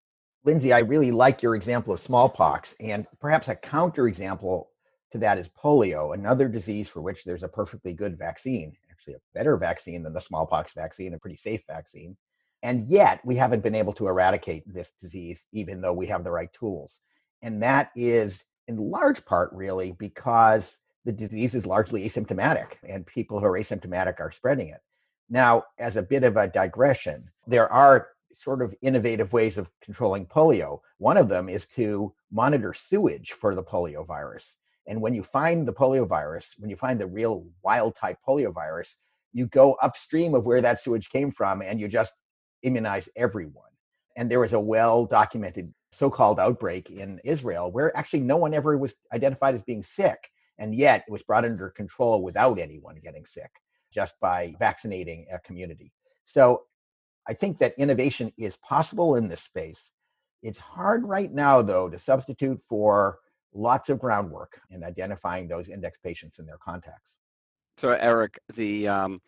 Lindsay, 0.44 0.72
I 0.72 0.78
really 0.78 1.10
like 1.10 1.42
your 1.42 1.56
example 1.56 1.92
of 1.92 1.98
smallpox, 1.98 2.76
and 2.78 3.08
perhaps 3.20 3.48
a 3.48 3.56
counterexample 3.56 4.66
to 5.10 5.18
that 5.18 5.38
is 5.38 5.48
polio, 5.48 6.14
another 6.14 6.46
disease 6.46 6.88
for 6.88 7.00
which 7.00 7.24
there's 7.24 7.42
a 7.42 7.48
perfectly 7.48 7.92
good 7.92 8.16
vaccine, 8.16 8.72
actually 8.88 9.14
a 9.14 9.20
better 9.34 9.56
vaccine 9.56 10.04
than 10.04 10.12
the 10.12 10.20
smallpox 10.20 10.72
vaccine, 10.74 11.14
a 11.14 11.18
pretty 11.18 11.36
safe 11.36 11.64
vaccine. 11.66 12.16
And 12.62 12.82
yet 12.82 13.20
we 13.24 13.34
haven't 13.34 13.64
been 13.64 13.74
able 13.74 13.94
to 13.94 14.06
eradicate 14.06 14.62
this 14.72 14.92
disease, 15.00 15.44
even 15.50 15.80
though 15.80 15.92
we 15.92 16.06
have 16.06 16.22
the 16.22 16.30
right 16.30 16.52
tools. 16.52 17.00
And 17.42 17.60
that 17.64 17.90
is 17.96 18.44
in 18.68 18.76
large 18.76 19.24
part 19.24 19.50
really 19.52 19.92
because 19.92 20.80
the 21.04 21.12
disease 21.12 21.54
is 21.54 21.66
largely 21.66 22.08
asymptomatic 22.08 22.72
and 22.86 23.06
people 23.06 23.38
who 23.38 23.46
are 23.46 23.58
asymptomatic 23.58 24.18
are 24.20 24.32
spreading 24.32 24.68
it. 24.68 24.80
Now, 25.28 25.64
as 25.78 25.96
a 25.96 26.02
bit 26.02 26.24
of 26.24 26.36
a 26.36 26.48
digression, 26.48 27.30
there 27.46 27.72
are 27.72 28.08
sort 28.34 28.62
of 28.62 28.74
innovative 28.82 29.32
ways 29.32 29.56
of 29.56 29.70
controlling 29.80 30.26
polio. 30.26 30.80
One 30.98 31.16
of 31.16 31.28
them 31.28 31.48
is 31.48 31.66
to 31.68 32.12
monitor 32.30 32.74
sewage 32.74 33.32
for 33.32 33.54
the 33.54 33.62
polio 33.62 34.06
virus. 34.06 34.56
And 34.86 35.00
when 35.00 35.14
you 35.14 35.22
find 35.22 35.66
the 35.66 35.72
polio 35.72 36.06
virus, 36.06 36.54
when 36.58 36.70
you 36.70 36.76
find 36.76 37.00
the 37.00 37.06
real 37.06 37.46
wild 37.62 37.96
type 37.96 38.18
polio 38.26 38.52
virus, 38.52 38.96
you 39.32 39.46
go 39.46 39.74
upstream 39.82 40.34
of 40.34 40.46
where 40.46 40.60
that 40.60 40.80
sewage 40.80 41.10
came 41.10 41.30
from 41.30 41.62
and 41.62 41.80
you 41.80 41.88
just 41.88 42.14
immunize 42.62 43.08
everyone. 43.16 43.64
And 44.16 44.30
there 44.30 44.40
was 44.40 44.52
a 44.52 44.60
well 44.60 45.06
documented 45.06 45.72
so 45.96 46.10
called 46.10 46.38
outbreak 46.38 46.90
in 46.90 47.18
Israel 47.24 47.72
where 47.72 47.96
actually 47.96 48.20
no 48.20 48.36
one 48.36 48.52
ever 48.52 48.76
was 48.76 48.94
identified 49.14 49.54
as 49.54 49.62
being 49.62 49.82
sick. 49.82 50.18
And 50.58 50.74
yet 50.74 51.04
it 51.08 51.10
was 51.10 51.22
brought 51.22 51.46
under 51.46 51.70
control 51.70 52.22
without 52.22 52.58
anyone 52.58 52.96
getting 53.02 53.24
sick 53.24 53.50
just 53.92 54.20
by 54.20 54.54
vaccinating 54.58 55.26
a 55.32 55.38
community. 55.38 55.92
So 56.26 56.64
I 57.26 57.32
think 57.32 57.56
that 57.58 57.72
innovation 57.78 58.30
is 58.36 58.58
possible 58.58 59.16
in 59.16 59.26
this 59.26 59.40
space. 59.40 59.90
It's 60.42 60.58
hard 60.58 61.02
right 61.04 61.32
now, 61.32 61.62
though, 61.62 61.88
to 61.88 61.98
substitute 61.98 62.60
for 62.68 63.18
lots 63.54 63.88
of 63.88 63.98
groundwork 63.98 64.60
in 64.70 64.84
identifying 64.84 65.48
those 65.48 65.70
index 65.70 65.96
patients 65.96 66.38
and 66.38 66.46
their 66.46 66.58
contacts. 66.58 67.14
So, 67.78 67.90
Eric, 67.90 68.38
the 68.54 68.88
um, 68.88 69.20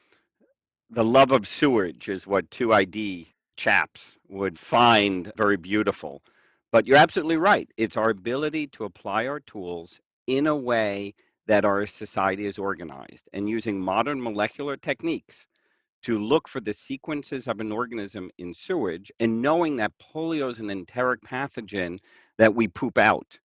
the 0.91 1.05
love 1.05 1.33
of 1.33 1.49
sewage 1.49 2.09
is 2.09 2.27
what 2.27 2.51
2ID 2.51 3.29
chaps 3.57 4.19
would 4.29 4.59
find 4.59 5.33
very 5.37 5.57
beautiful. 5.57 6.23
But 6.71 6.87
you're 6.87 6.99
absolutely 6.99 7.39
right. 7.39 7.69
It's 7.77 7.97
our 7.97 8.11
ability 8.11 8.67
to 8.69 8.85
apply 8.85 9.27
our 9.27 9.41
tools 9.41 10.01
in 10.27 10.47
a 10.47 10.57
way 10.57 11.15
that 11.47 11.65
our 11.65 11.87
society 11.87 12.47
is 12.47 12.59
organized 12.59 13.29
and 13.33 13.49
using 13.49 13.81
modern 13.81 14.23
molecular 14.23 14.77
techniques 14.77 15.47
to 16.03 16.19
look 16.19 16.47
for 16.47 16.61
the 16.61 16.75
sequences 16.75 17.49
of 17.49 17.61
an 17.61 17.73
organism 17.73 18.31
in 18.39 18.55
sewage 18.55 19.11
and 19.19 19.43
knowing 19.43 19.77
that 19.77 19.93
polio 19.99 20.51
is 20.51 20.59
an 20.59 20.71
enteric 20.71 21.23
pathogen 21.23 21.99
that 22.37 22.55
we 22.55 22.69
poop 22.69 22.99
out 22.99 23.39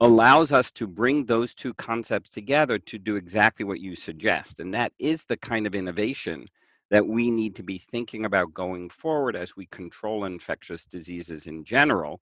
allows 0.00 0.50
us 0.50 0.70
to 0.70 0.86
bring 0.86 1.26
those 1.26 1.54
two 1.54 1.74
concepts 1.74 2.30
together 2.30 2.78
to 2.78 2.98
do 2.98 3.16
exactly 3.16 3.64
what 3.64 3.80
you 3.80 3.94
suggest. 3.94 4.60
And 4.60 4.72
that 4.74 4.92
is 4.98 5.24
the 5.24 5.36
kind 5.36 5.66
of 5.66 5.74
innovation 5.74 6.46
that 6.90 7.06
we 7.06 7.30
need 7.30 7.54
to 7.56 7.62
be 7.62 7.78
thinking 7.78 8.24
about 8.24 8.54
going 8.54 8.88
forward 8.88 9.36
as 9.36 9.56
we 9.56 9.66
control 9.66 10.24
infectious 10.24 10.84
diseases 10.86 11.46
in 11.46 11.64
general. 11.64 12.20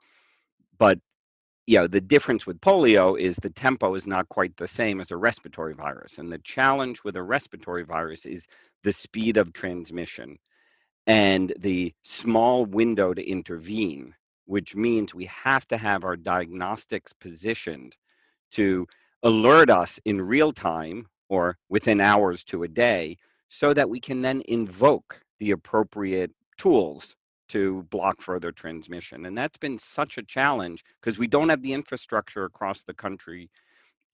But 0.78 0.98
you 1.66 1.78
know, 1.78 1.86
the 1.86 2.00
difference 2.00 2.46
with 2.46 2.60
polio 2.62 3.18
is 3.20 3.36
the 3.36 3.50
tempo 3.50 3.94
is 3.94 4.06
not 4.06 4.28
quite 4.30 4.56
the 4.56 4.68
same 4.68 5.00
as 5.00 5.10
a 5.10 5.18
respiratory 5.18 5.74
virus. 5.74 6.18
And 6.18 6.32
the 6.32 6.38
challenge 6.38 7.04
with 7.04 7.16
a 7.16 7.22
respiratory 7.22 7.84
virus 7.84 8.24
is 8.24 8.46
the 8.84 8.92
speed 8.92 9.36
of 9.36 9.52
transmission 9.52 10.38
and 11.06 11.52
the 11.58 11.92
small 12.04 12.64
window 12.64 13.14
to 13.14 13.30
intervene, 13.30 14.14
which 14.46 14.76
means 14.76 15.14
we 15.14 15.26
have 15.26 15.66
to 15.68 15.76
have 15.76 16.04
our 16.04 16.16
diagnostics 16.16 17.12
positioned 17.12 17.96
to 18.52 18.86
alert 19.22 19.70
us 19.70 20.00
in 20.06 20.22
real 20.22 20.52
time 20.52 21.06
or 21.28 21.58
within 21.68 22.00
hours 22.00 22.44
to 22.44 22.62
a 22.62 22.68
day 22.68 23.16
so 23.50 23.74
that 23.74 23.90
we 23.90 24.00
can 24.00 24.22
then 24.22 24.42
invoke 24.48 25.20
the 25.38 25.50
appropriate 25.50 26.32
tools 26.58 27.14
to 27.48 27.82
block 27.90 28.20
further 28.20 28.52
transmission. 28.52 29.26
And 29.26 29.36
that's 29.36 29.58
been 29.58 29.78
such 29.78 30.18
a 30.18 30.22
challenge 30.22 30.84
because 31.00 31.18
we 31.18 31.26
don't 31.26 31.48
have 31.48 31.62
the 31.62 31.72
infrastructure 31.72 32.44
across 32.44 32.82
the 32.82 32.94
country 32.94 33.50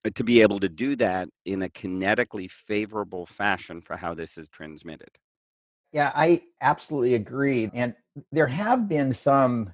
uh, 0.05 0.11
to 0.14 0.25
be 0.25 0.43
able 0.43 0.61
to 0.61 0.69
do 0.69 0.97
that 0.97 1.29
in 1.45 1.62
a 1.62 1.69
kinetically 1.69 2.50
favorable 2.50 3.26
fashion 3.26 3.81
for 3.81 3.97
how 3.97 4.14
this 4.14 4.38
is 4.38 4.49
transmitted. 4.49 5.11
Yeah, 5.93 6.11
I 6.14 6.43
absolutely 6.61 7.14
agree. 7.14 7.71
And 7.73 7.95
there 8.33 8.49
have 8.49 8.88
been 8.88 9.12
some 9.12 9.73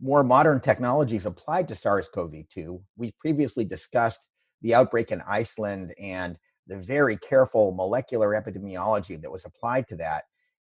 more 0.00 0.24
modern 0.24 0.60
technologies 0.60 1.26
applied 1.26 1.68
to 1.68 1.76
SARS 1.76 2.08
CoV 2.12 2.34
2. 2.52 2.82
We've 2.96 3.16
previously 3.18 3.64
discussed 3.64 4.26
the 4.62 4.74
outbreak 4.74 5.12
in 5.12 5.22
Iceland 5.28 5.94
and 6.00 6.36
the 6.66 6.78
very 6.78 7.16
careful 7.16 7.72
molecular 7.72 8.30
epidemiology 8.30 9.20
that 9.20 9.30
was 9.30 9.44
applied 9.44 9.86
to 9.88 9.96
that. 9.96 10.24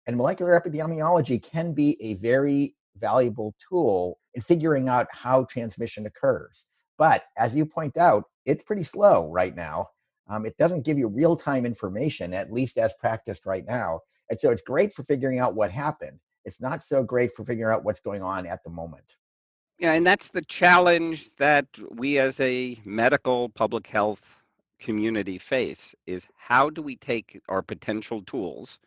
And 0.08 0.16
molecular 0.16 0.58
epidemiology 0.58 1.40
can 1.40 1.74
be 1.74 1.98
a 2.00 2.14
very 2.14 2.74
valuable 2.98 3.54
tool 3.68 4.18
in 4.32 4.40
figuring 4.40 4.88
out 4.88 5.06
how 5.12 5.44
transmission 5.44 6.06
occurs. 6.06 6.64
But 6.96 7.24
as 7.36 7.54
you 7.54 7.66
point 7.66 7.98
out, 7.98 8.24
it's 8.46 8.62
pretty 8.62 8.84
slow 8.84 9.30
right 9.30 9.54
now. 9.54 9.88
Um, 10.30 10.46
it 10.46 10.56
doesn't 10.56 10.86
give 10.86 10.96
you 10.96 11.08
real 11.08 11.36
time 11.36 11.66
information, 11.66 12.32
at 12.32 12.50
least 12.50 12.78
as 12.78 12.94
practiced 12.98 13.44
right 13.44 13.66
now. 13.66 14.00
And 14.30 14.40
so 14.40 14.50
it's 14.50 14.62
great 14.62 14.94
for 14.94 15.02
figuring 15.04 15.40
out 15.40 15.54
what 15.54 15.70
happened. 15.70 16.18
It's 16.46 16.60
not 16.60 16.82
so 16.82 17.02
great 17.02 17.34
for 17.34 17.44
figuring 17.44 17.74
out 17.74 17.84
what's 17.84 18.00
going 18.00 18.22
on 18.22 18.46
at 18.46 18.64
the 18.64 18.70
moment. 18.70 19.16
Yeah, 19.78 19.92
and 19.92 20.06
that's 20.06 20.30
the 20.30 20.42
challenge 20.42 21.28
that 21.36 21.66
we 21.90 22.18
as 22.18 22.40
a 22.40 22.78
medical 22.86 23.50
public 23.50 23.86
health 23.86 24.22
community 24.80 25.36
face 25.36 25.94
is 26.06 26.26
how 26.34 26.70
do 26.70 26.80
we 26.80 26.96
take 26.96 27.40
our 27.50 27.60
potential 27.60 28.22
tools 28.22 28.78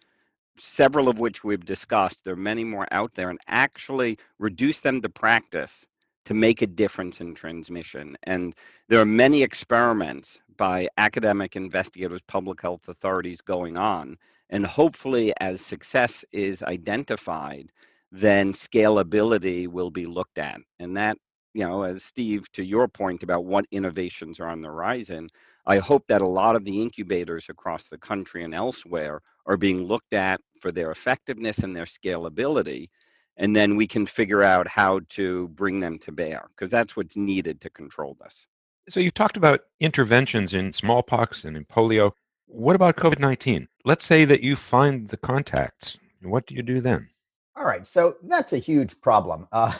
several 0.62 1.10
of 1.10 1.20
which 1.20 1.44
we've 1.44 1.66
discussed. 1.66 2.24
There 2.24 2.34
are 2.34 2.38
many 2.38 2.64
more 2.64 2.88
out 2.92 3.14
there, 3.16 3.30
and 3.30 3.40
actually 3.48 4.18
reduce 4.38 4.80
them 4.82 5.02
to 5.02 5.10
practice 5.10 5.88
to 6.26 6.34
make 6.36 6.62
a 6.62 6.68
difference 6.68 7.20
in 7.20 7.34
transmission. 7.34 8.16
And 8.24 8.54
there 8.88 9.02
are 9.02 9.06
many 9.06 9.42
experiments 9.42 10.40
by 10.58 10.88
academic 10.98 11.56
investigators, 11.56 12.22
public 12.28 12.62
health 12.62 12.88
authorities 12.88 13.42
going 13.42 13.76
on. 13.76 14.18
And 14.52 14.66
hopefully, 14.66 15.34
as 15.40 15.62
success 15.62 16.24
is 16.32 16.62
identified, 16.62 17.72
then 18.12 18.54
scalability 18.54 19.68
will 19.68 19.90
be 19.90 20.06
looked 20.06 20.38
at. 20.38 20.60
And 20.80 20.96
that, 20.96 21.18
you 21.54 21.66
know, 21.66 21.84
as 21.84 22.04
Steve, 22.04 22.52
to 22.52 22.64
your 22.64 22.88
point 22.88 23.24
about 23.24 23.46
what 23.46 23.66
innovations 23.72 24.40
are 24.40 24.48
on 24.48 24.62
the 24.62 24.68
horizon, 24.68 25.30
I 25.66 25.80
hope 25.80 26.06
that 26.08 26.22
a 26.22 26.28
lot 26.28 26.56
of 26.56 26.66
the 26.66 26.82
incubators 26.82 27.48
across 27.50 27.88
the 27.88 27.98
country 27.98 28.44
and 28.44 28.54
elsewhere 28.54 29.22
are 29.46 29.58
being 29.58 29.86
looked 29.86 30.14
at 30.14 30.40
for 30.62 30.72
their 30.72 30.92
effectiveness 30.92 31.60
and 31.60 31.76
their 31.76 31.86
scalability. 31.86 32.90
And 33.38 33.56
then 33.56 33.76
we 33.76 33.88
can 33.88 34.06
figure 34.06 34.44
out 34.44 34.68
how 34.68 35.02
to 35.10 35.48
bring 35.50 35.80
them 35.80 35.98
to 36.00 36.12
bear 36.12 36.50
because 36.56 36.70
that's 36.70 36.96
what's 36.96 37.18
needed 37.18 37.60
to 37.62 37.70
control 37.70 38.16
this. 38.22 38.46
So 38.90 39.00
you've 39.00 39.14
talked 39.14 39.38
about 39.38 39.62
interventions 39.80 40.54
in 40.54 40.72
smallpox 40.72 41.46
and 41.46 41.56
in 41.56 41.66
polio. 41.66 42.12
What 42.46 42.76
about 42.76 42.98
COVID 42.98 43.20
19? 43.20 43.68
Let's 43.86 44.06
say 44.06 44.26
that 44.26 44.44
you 44.44 44.56
find 44.56 45.08
the 45.08 45.18
contacts. 45.18 45.98
What 46.22 46.46
do 46.46 46.56
you 46.56 46.62
do 46.62 46.82
then? 46.82 47.10
All 47.56 47.66
right. 47.66 47.86
So 47.86 48.18
that's 48.24 48.54
a 48.54 48.58
huge 48.58 49.00
problem. 49.02 49.48
Uh, 49.52 49.74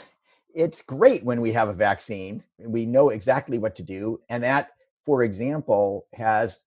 it's 0.54 0.82
great 0.82 1.24
when 1.24 1.40
we 1.40 1.52
have 1.52 1.68
a 1.68 1.74
vaccine. 1.74 2.42
We 2.58 2.86
know 2.86 3.10
exactly 3.10 3.58
what 3.58 3.76
to 3.76 3.82
do. 3.82 4.20
And 4.28 4.42
that, 4.44 4.70
for 5.04 5.22
example, 5.22 6.06
has 6.14 6.58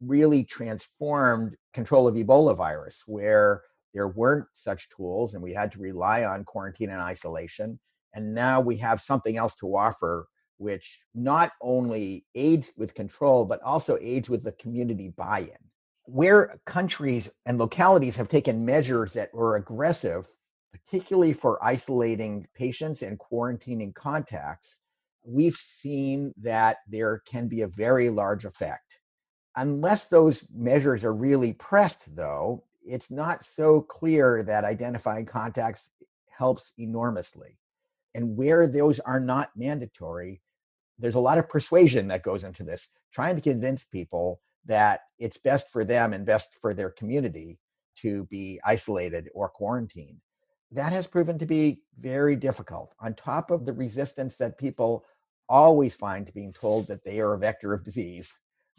really 0.00 0.44
transformed 0.44 1.56
control 1.74 2.08
of 2.08 2.14
Ebola 2.14 2.56
virus, 2.56 3.02
where 3.06 3.62
there 3.92 4.08
weren't 4.08 4.46
such 4.54 4.88
tools 4.90 5.34
and 5.34 5.42
we 5.42 5.52
had 5.52 5.70
to 5.72 5.78
rely 5.78 6.24
on 6.24 6.44
quarantine 6.44 6.90
and 6.90 7.02
isolation. 7.02 7.78
And 8.14 8.34
now 8.34 8.60
we 8.60 8.76
have 8.78 9.00
something 9.00 9.36
else 9.36 9.56
to 9.56 9.76
offer, 9.76 10.28
which 10.58 11.00
not 11.14 11.52
only 11.60 12.24
aids 12.34 12.72
with 12.76 12.94
control, 12.94 13.44
but 13.44 13.62
also 13.62 13.98
aids 14.00 14.28
with 14.28 14.44
the 14.44 14.52
community 14.52 15.08
buy 15.08 15.40
in. 15.40 15.58
Where 16.06 16.60
countries 16.66 17.30
and 17.46 17.58
localities 17.58 18.16
have 18.16 18.28
taken 18.28 18.64
measures 18.64 19.12
that 19.14 19.32
were 19.34 19.56
aggressive, 19.56 20.28
particularly 20.72 21.32
for 21.32 21.64
isolating 21.64 22.46
patients 22.54 23.02
and 23.02 23.18
quarantining 23.18 23.94
contacts, 23.94 24.78
we've 25.24 25.56
seen 25.56 26.32
that 26.42 26.78
there 26.88 27.22
can 27.26 27.48
be 27.48 27.62
a 27.62 27.68
very 27.68 28.10
large 28.10 28.44
effect 28.44 28.98
unless 29.56 30.06
those 30.06 30.44
measures 30.54 31.04
are 31.04 31.14
really 31.14 31.52
pressed, 31.52 32.14
though, 32.14 32.64
it's 32.86 33.10
not 33.10 33.44
so 33.44 33.80
clear 33.80 34.42
that 34.42 34.64
identifying 34.64 35.26
contacts 35.26 35.90
helps 36.28 36.72
enormously. 36.78 37.58
And 38.14 38.36
where 38.36 38.66
those 38.66 39.00
are 39.00 39.20
not 39.20 39.50
mandatory, 39.56 40.40
there's 40.98 41.14
a 41.14 41.20
lot 41.20 41.38
of 41.38 41.48
persuasion 41.48 42.08
that 42.08 42.22
goes 42.22 42.44
into 42.44 42.62
this, 42.62 42.88
trying 43.12 43.36
to 43.36 43.42
convince 43.42 43.84
people 43.84 44.40
that 44.66 45.02
it's 45.18 45.38
best 45.38 45.70
for 45.70 45.84
them 45.84 46.12
and 46.12 46.24
best 46.24 46.50
for 46.60 46.74
their 46.74 46.90
community 46.90 47.58
to 47.96 48.24
be 48.24 48.60
isolated 48.64 49.28
or 49.34 49.48
quarantined. 49.48 50.20
That 50.72 50.92
has 50.92 51.06
proven 51.06 51.38
to 51.38 51.46
be 51.46 51.82
very 52.00 52.36
difficult. 52.36 52.94
On 53.00 53.14
top 53.14 53.50
of 53.50 53.64
the 53.64 53.72
resistance 53.72 54.36
that 54.36 54.58
people 54.58 55.04
always 55.48 55.94
find 55.94 56.26
to 56.26 56.32
being 56.32 56.52
told 56.52 56.88
that 56.88 57.04
they 57.04 57.20
are 57.20 57.34
a 57.34 57.38
vector 57.38 57.72
of 57.72 57.84
disease, 57.84 58.32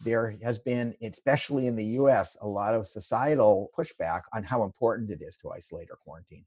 there 0.04 0.36
has 0.44 0.60
been, 0.60 0.94
especially 1.02 1.68
in 1.68 1.76
the 1.76 1.86
US, 2.00 2.38
a 2.42 2.48
lot 2.48 2.76
of 2.76 2.88
societal 2.88 3.72
pushback 3.78 4.24
on 4.34 4.44
how 4.44 4.64
important 4.64 5.10
it 5.10 5.22
is 5.22 5.38
to 5.38 5.52
isolate 5.52 5.90
or 5.90 5.98
quarantine. 5.98 6.46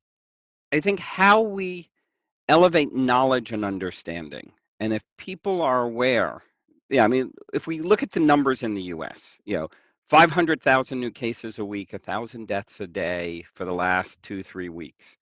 I 0.72 0.80
think 0.80 1.00
how 1.00 1.40
we 1.40 1.88
elevate 2.48 2.94
knowledge 2.94 3.52
and 3.52 3.64
understanding, 3.64 4.52
and 4.80 4.92
if 4.92 5.02
people 5.16 5.62
are 5.62 5.82
aware, 5.82 6.42
yeah, 6.90 7.04
I 7.04 7.08
mean, 7.08 7.32
if 7.52 7.66
we 7.66 7.80
look 7.80 8.02
at 8.02 8.11
the 8.11 8.20
numbers 8.20 8.62
in 8.62 8.74
the 8.74 8.82
US, 8.82 9.38
you 9.44 9.56
know, 9.56 9.68
500,000 10.08 10.98
new 10.98 11.11
cases 11.11 11.58
a 11.58 11.64
week, 11.64 11.92
1,000 11.92 12.48
deaths 12.48 12.80
a 12.80 12.87
day 12.87 13.44
for 13.54 13.64
the 13.64 13.72
last 13.72 14.22
two, 14.22 14.42
three 14.42 14.70
weeks. 14.70 15.16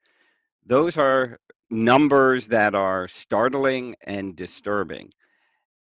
Those 0.65 0.97
are 0.97 1.39
numbers 1.71 2.47
that 2.49 2.75
are 2.75 3.09
startling 3.09 3.97
and 4.03 4.37
disturbing. 4.37 5.13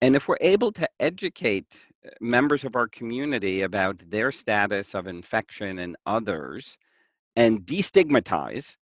And 0.02 0.16
if 0.16 0.28
we're 0.28 0.38
able 0.42 0.72
to 0.72 0.90
educate 1.00 1.76
Uh, 2.06 2.10
members 2.22 2.64
of 2.64 2.76
our 2.76 2.88
community 2.88 3.64
about 3.64 4.02
their 4.10 4.32
status 4.32 4.96
of 4.96 5.08
infection 5.08 5.80
and 5.80 5.98
others 6.06 6.78
and 7.36 7.66
destigmatize 7.66 8.78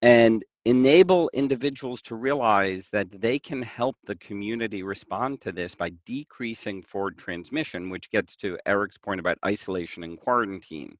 and 0.00 0.44
enable 0.64 1.28
individuals 1.34 2.00
to 2.02 2.14
realize 2.14 2.88
that 2.90 3.10
they 3.20 3.38
can 3.38 3.62
help 3.62 3.96
the 4.04 4.14
community 4.16 4.84
respond 4.84 5.40
to 5.40 5.50
this 5.50 5.74
by 5.74 5.90
decreasing 6.06 6.82
forward 6.82 7.18
transmission, 7.18 7.90
which 7.90 8.10
gets 8.10 8.36
to 8.36 8.56
Eric's 8.64 8.98
point 8.98 9.18
about 9.18 9.38
isolation 9.44 10.04
and 10.04 10.20
quarantine, 10.20 10.96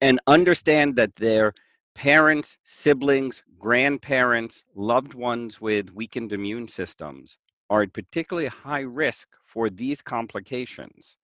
and 0.00 0.18
understand 0.26 0.96
that 0.96 1.14
their 1.14 1.54
parents, 1.94 2.56
siblings, 2.64 3.44
grandparents, 3.60 4.64
loved 4.74 5.14
ones 5.14 5.60
with 5.60 5.92
weakened 5.92 6.32
immune 6.32 6.66
systems 6.66 7.36
are 7.70 7.82
at 7.82 7.92
particularly 7.92 8.48
high 8.48 8.80
risk 8.80 9.28
for 9.46 9.70
these 9.70 10.02
complications, 10.02 11.16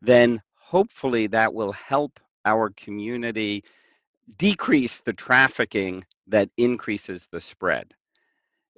then 0.00 0.42
hopefully 0.56 1.26
that 1.28 1.52
will 1.52 1.72
help 1.72 2.18
our 2.44 2.70
community 2.70 3.62
decrease 4.38 5.00
the 5.00 5.12
trafficking 5.12 6.04
that 6.26 6.48
increases 6.56 7.28
the 7.30 7.40
spread. 7.40 7.92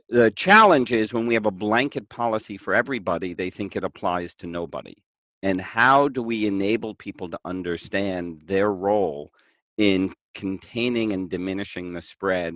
The 0.08 0.30
challenge 0.32 0.92
is 0.92 1.14
when 1.14 1.26
we 1.26 1.34
have 1.34 1.46
a 1.46 1.50
blanket 1.50 2.08
policy 2.08 2.58
for 2.58 2.74
everybody, 2.74 3.32
they 3.32 3.48
think 3.48 3.74
it 3.74 3.84
applies 3.84 4.34
to 4.36 4.46
nobody. 4.46 4.94
And 5.42 5.60
how 5.60 6.08
do 6.08 6.22
we 6.22 6.46
enable 6.46 6.94
people 6.94 7.30
to 7.30 7.38
understand 7.44 8.42
their 8.44 8.72
role 8.72 9.32
in 9.78 10.14
containing 10.34 11.12
and 11.12 11.30
diminishing 11.30 11.92
the 11.92 12.02
spread 12.02 12.54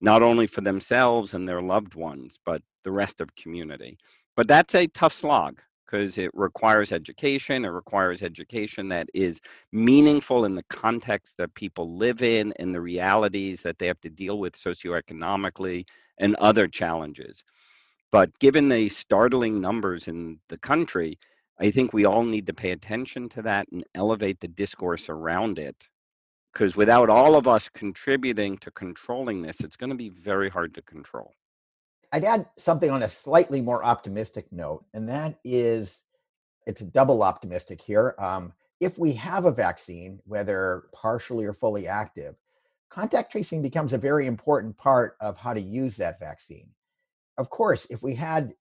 not 0.00 0.22
only 0.22 0.46
for 0.46 0.60
themselves 0.60 1.34
and 1.34 1.46
their 1.46 1.62
loved 1.62 1.94
ones, 1.94 2.38
but 2.44 2.62
the 2.84 2.92
rest 2.92 3.20
of 3.20 3.34
community. 3.36 3.98
But 4.36 4.48
that's 4.48 4.74
a 4.74 4.86
tough 4.86 5.12
slog 5.12 5.60
because 5.84 6.18
it 6.18 6.30
requires 6.34 6.92
education. 6.92 7.64
It 7.64 7.68
requires 7.68 8.22
education 8.22 8.88
that 8.90 9.08
is 9.14 9.40
meaningful 9.72 10.44
in 10.44 10.54
the 10.54 10.64
context 10.64 11.34
that 11.38 11.54
people 11.54 11.96
live 11.96 12.22
in 12.22 12.52
and 12.58 12.74
the 12.74 12.80
realities 12.80 13.62
that 13.62 13.78
they 13.78 13.86
have 13.86 14.00
to 14.02 14.10
deal 14.10 14.38
with 14.38 14.54
socioeconomically 14.54 15.86
and 16.18 16.36
other 16.36 16.68
challenges. 16.68 17.42
But 18.12 18.38
given 18.38 18.68
the 18.68 18.88
startling 18.88 19.60
numbers 19.60 20.08
in 20.08 20.38
the 20.48 20.58
country, 20.58 21.18
I 21.60 21.70
think 21.70 21.92
we 21.92 22.04
all 22.04 22.24
need 22.24 22.46
to 22.46 22.54
pay 22.54 22.70
attention 22.70 23.28
to 23.30 23.42
that 23.42 23.66
and 23.72 23.84
elevate 23.94 24.40
the 24.40 24.48
discourse 24.48 25.08
around 25.08 25.58
it. 25.58 25.88
Because 26.52 26.76
without 26.76 27.10
all 27.10 27.36
of 27.36 27.46
us 27.46 27.68
contributing 27.68 28.58
to 28.58 28.70
controlling 28.70 29.42
this, 29.42 29.60
it's 29.60 29.76
going 29.76 29.90
to 29.90 29.96
be 29.96 30.08
very 30.08 30.48
hard 30.48 30.74
to 30.74 30.82
control. 30.82 31.34
I'd 32.12 32.24
add 32.24 32.46
something 32.58 32.90
on 32.90 33.02
a 33.02 33.08
slightly 33.08 33.60
more 33.60 33.84
optimistic 33.84 34.46
note, 34.50 34.84
and 34.94 35.08
that 35.08 35.38
is 35.44 36.02
it's 36.66 36.80
double 36.80 37.22
optimistic 37.22 37.80
here. 37.80 38.14
Um, 38.18 38.52
if 38.80 38.98
we 38.98 39.12
have 39.14 39.44
a 39.44 39.52
vaccine, 39.52 40.20
whether 40.24 40.84
partially 40.92 41.44
or 41.44 41.52
fully 41.52 41.86
active, 41.86 42.36
contact 42.90 43.32
tracing 43.32 43.62
becomes 43.62 43.92
a 43.92 43.98
very 43.98 44.26
important 44.26 44.76
part 44.76 45.16
of 45.20 45.36
how 45.36 45.52
to 45.52 45.60
use 45.60 45.96
that 45.96 46.20
vaccine. 46.20 46.68
Of 47.36 47.50
course, 47.50 47.86
if 47.90 48.02
we 48.02 48.14
had 48.14 48.54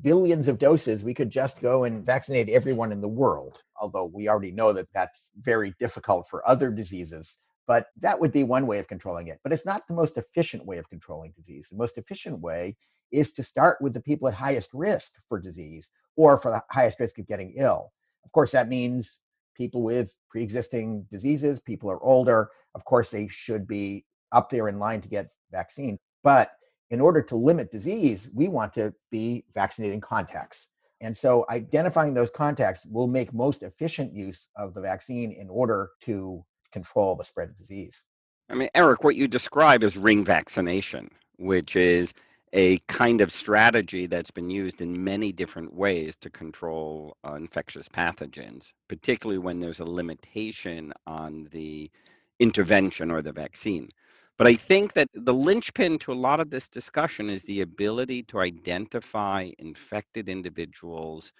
billions 0.00 0.48
of 0.48 0.58
doses, 0.58 1.02
we 1.02 1.14
could 1.14 1.30
just 1.30 1.60
go 1.60 1.84
and 1.84 2.04
vaccinate 2.04 2.48
everyone 2.48 2.92
in 2.92 3.00
the 3.00 3.08
world, 3.08 3.62
although 3.80 4.04
we 4.04 4.28
already 4.28 4.50
know 4.50 4.72
that 4.72 4.88
that's 4.92 5.30
very 5.40 5.74
difficult 5.78 6.28
for 6.28 6.46
other 6.48 6.70
diseases. 6.70 7.38
But 7.66 7.86
that 8.00 8.20
would 8.20 8.32
be 8.32 8.44
one 8.44 8.66
way 8.66 8.78
of 8.78 8.88
controlling 8.88 9.28
it. 9.28 9.40
But 9.42 9.52
it's 9.52 9.64
not 9.64 9.86
the 9.88 9.94
most 9.94 10.18
efficient 10.18 10.66
way 10.66 10.78
of 10.78 10.88
controlling 10.90 11.32
disease. 11.32 11.68
The 11.70 11.78
most 11.78 11.96
efficient 11.96 12.40
way 12.40 12.76
is 13.10 13.32
to 13.32 13.42
start 13.42 13.78
with 13.80 13.94
the 13.94 14.02
people 14.02 14.28
at 14.28 14.34
highest 14.34 14.70
risk 14.74 15.12
for 15.28 15.40
disease 15.40 15.88
or 16.16 16.36
for 16.36 16.50
the 16.50 16.62
highest 16.70 17.00
risk 17.00 17.18
of 17.18 17.26
getting 17.26 17.54
ill. 17.56 17.92
Of 18.24 18.32
course, 18.32 18.52
that 18.52 18.68
means 18.68 19.20
people 19.54 19.82
with 19.82 20.14
pre 20.28 20.42
existing 20.42 21.06
diseases, 21.10 21.60
people 21.60 21.90
are 21.90 22.02
older. 22.02 22.50
Of 22.74 22.84
course, 22.84 23.10
they 23.10 23.28
should 23.28 23.66
be 23.66 24.04
up 24.32 24.50
there 24.50 24.68
in 24.68 24.78
line 24.78 25.00
to 25.00 25.08
get 25.08 25.28
vaccine. 25.50 25.98
But 26.22 26.50
in 26.94 27.00
order 27.00 27.20
to 27.20 27.36
limit 27.36 27.72
disease, 27.72 28.30
we 28.32 28.48
want 28.48 28.72
to 28.74 28.94
be 29.10 29.44
vaccinating 29.52 30.00
contacts. 30.00 30.68
And 31.00 31.14
so 31.14 31.44
identifying 31.50 32.14
those 32.14 32.30
contacts 32.30 32.86
will 32.86 33.08
make 33.08 33.34
most 33.34 33.62
efficient 33.62 34.14
use 34.14 34.48
of 34.56 34.72
the 34.74 34.80
vaccine 34.80 35.32
in 35.32 35.50
order 35.50 35.90
to 36.02 36.44
control 36.72 37.16
the 37.16 37.24
spread 37.24 37.50
of 37.50 37.56
disease. 37.56 38.02
I 38.48 38.54
mean, 38.54 38.68
Eric, 38.74 39.02
what 39.02 39.16
you 39.16 39.26
describe 39.26 39.82
is 39.82 39.96
ring 39.96 40.24
vaccination, 40.24 41.10
which 41.36 41.74
is 41.74 42.14
a 42.52 42.78
kind 42.86 43.20
of 43.20 43.32
strategy 43.32 44.06
that's 44.06 44.30
been 44.30 44.48
used 44.48 44.80
in 44.80 45.02
many 45.02 45.32
different 45.32 45.74
ways 45.74 46.16
to 46.20 46.30
control 46.30 47.16
uh, 47.26 47.34
infectious 47.34 47.88
pathogens, 47.88 48.70
particularly 48.88 49.38
when 49.38 49.58
there's 49.58 49.80
a 49.80 49.84
limitation 49.84 50.92
on 51.08 51.48
the 51.50 51.90
intervention 52.38 53.10
or 53.10 53.20
the 53.20 53.32
vaccine. 53.32 53.88
But 54.36 54.46
I 54.46 54.54
think 54.54 54.94
that 54.94 55.08
the 55.14 55.34
linchpin 55.34 55.98
to 56.00 56.12
a 56.12 56.14
lot 56.14 56.40
of 56.40 56.50
this 56.50 56.68
discussion 56.68 57.30
is 57.30 57.42
the 57.44 57.60
ability 57.60 58.24
to 58.24 58.40
identify 58.40 59.50
infected 59.58 60.28
individuals 60.28 61.32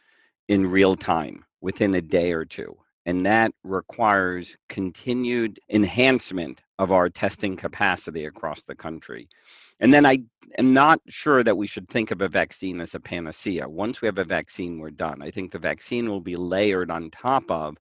in 0.48 0.70
real 0.70 0.94
time 0.94 1.44
within 1.60 1.94
a 1.94 2.00
day 2.00 2.32
or 2.32 2.44
two 2.44 2.76
and 3.06 3.26
that 3.26 3.52
requires 3.62 4.56
continued 4.68 5.60
enhancement 5.68 6.62
of 6.78 6.90
our 6.90 7.08
testing 7.08 7.56
capacity 7.56 8.24
across 8.24 8.62
the 8.62 8.74
country. 8.74 9.28
And 9.80 9.92
then 9.92 10.06
I 10.06 10.20
am 10.58 10.72
not 10.72 11.00
sure 11.08 11.42
that 11.44 11.56
we 11.56 11.66
should 11.66 11.88
think 11.88 12.10
of 12.10 12.22
a 12.22 12.28
vaccine 12.28 12.80
as 12.80 12.94
a 12.94 13.00
panacea. 13.00 13.68
Once 13.68 14.00
we 14.00 14.06
have 14.06 14.18
a 14.18 14.24
vaccine, 14.24 14.78
we're 14.78 14.90
done. 14.90 15.22
I 15.22 15.30
think 15.30 15.50
the 15.50 15.58
vaccine 15.58 16.08
will 16.08 16.20
be 16.20 16.36
layered 16.36 16.90
on 16.90 17.10
top 17.10 17.50
of 17.50 17.76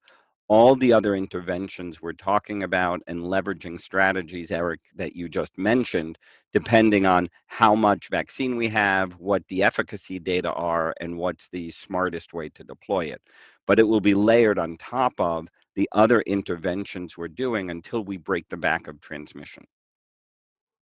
all 0.54 0.76
the 0.76 0.94
other 0.94 1.16
interventions 1.16 2.00
we're 2.00 2.14
talking 2.14 2.62
about 2.62 3.02
and 3.08 3.22
leveraging 3.22 3.82
strategies, 3.82 4.52
Eric, 4.52 4.82
that 4.94 5.16
you 5.16 5.28
just 5.28 5.58
mentioned, 5.58 6.16
depending 6.52 7.08
on 7.08 7.28
how 7.48 7.74
much 7.74 8.08
vaccine 8.12 8.56
we 8.56 8.68
have, 8.68 9.14
what 9.14 9.42
the 9.48 9.64
efficacy 9.64 10.20
data 10.20 10.52
are, 10.52 10.94
and 11.02 11.18
what's 11.18 11.50
the 11.50 11.72
smartest 11.72 12.36
way 12.36 12.50
to 12.50 12.64
deploy 12.64 13.06
it. 13.06 13.20
But 13.66 13.80
it 13.80 13.88
will 13.88 14.00
be 14.00 14.14
layered 14.14 14.60
on 14.60 14.78
top 14.78 15.14
of 15.18 15.48
the 15.74 15.90
other 15.92 16.22
interventions 16.22 17.18
we're 17.18 17.30
doing 17.30 17.72
until 17.72 18.04
we 18.04 18.18
break 18.18 18.48
the 18.50 18.58
back 18.58 18.88
of 18.88 19.02
transmission. 19.02 19.66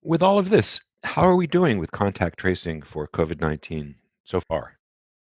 With 0.04 0.22
all 0.22 0.38
of 0.38 0.50
this, 0.50 0.82
how 1.04 1.22
are 1.22 1.38
we 1.38 1.48
doing 1.48 1.78
with 1.78 1.92
contact 1.92 2.38
tracing 2.38 2.82
for 2.82 3.08
COVID 3.08 3.40
19 3.40 3.96
so 4.26 4.42
far? 4.42 4.78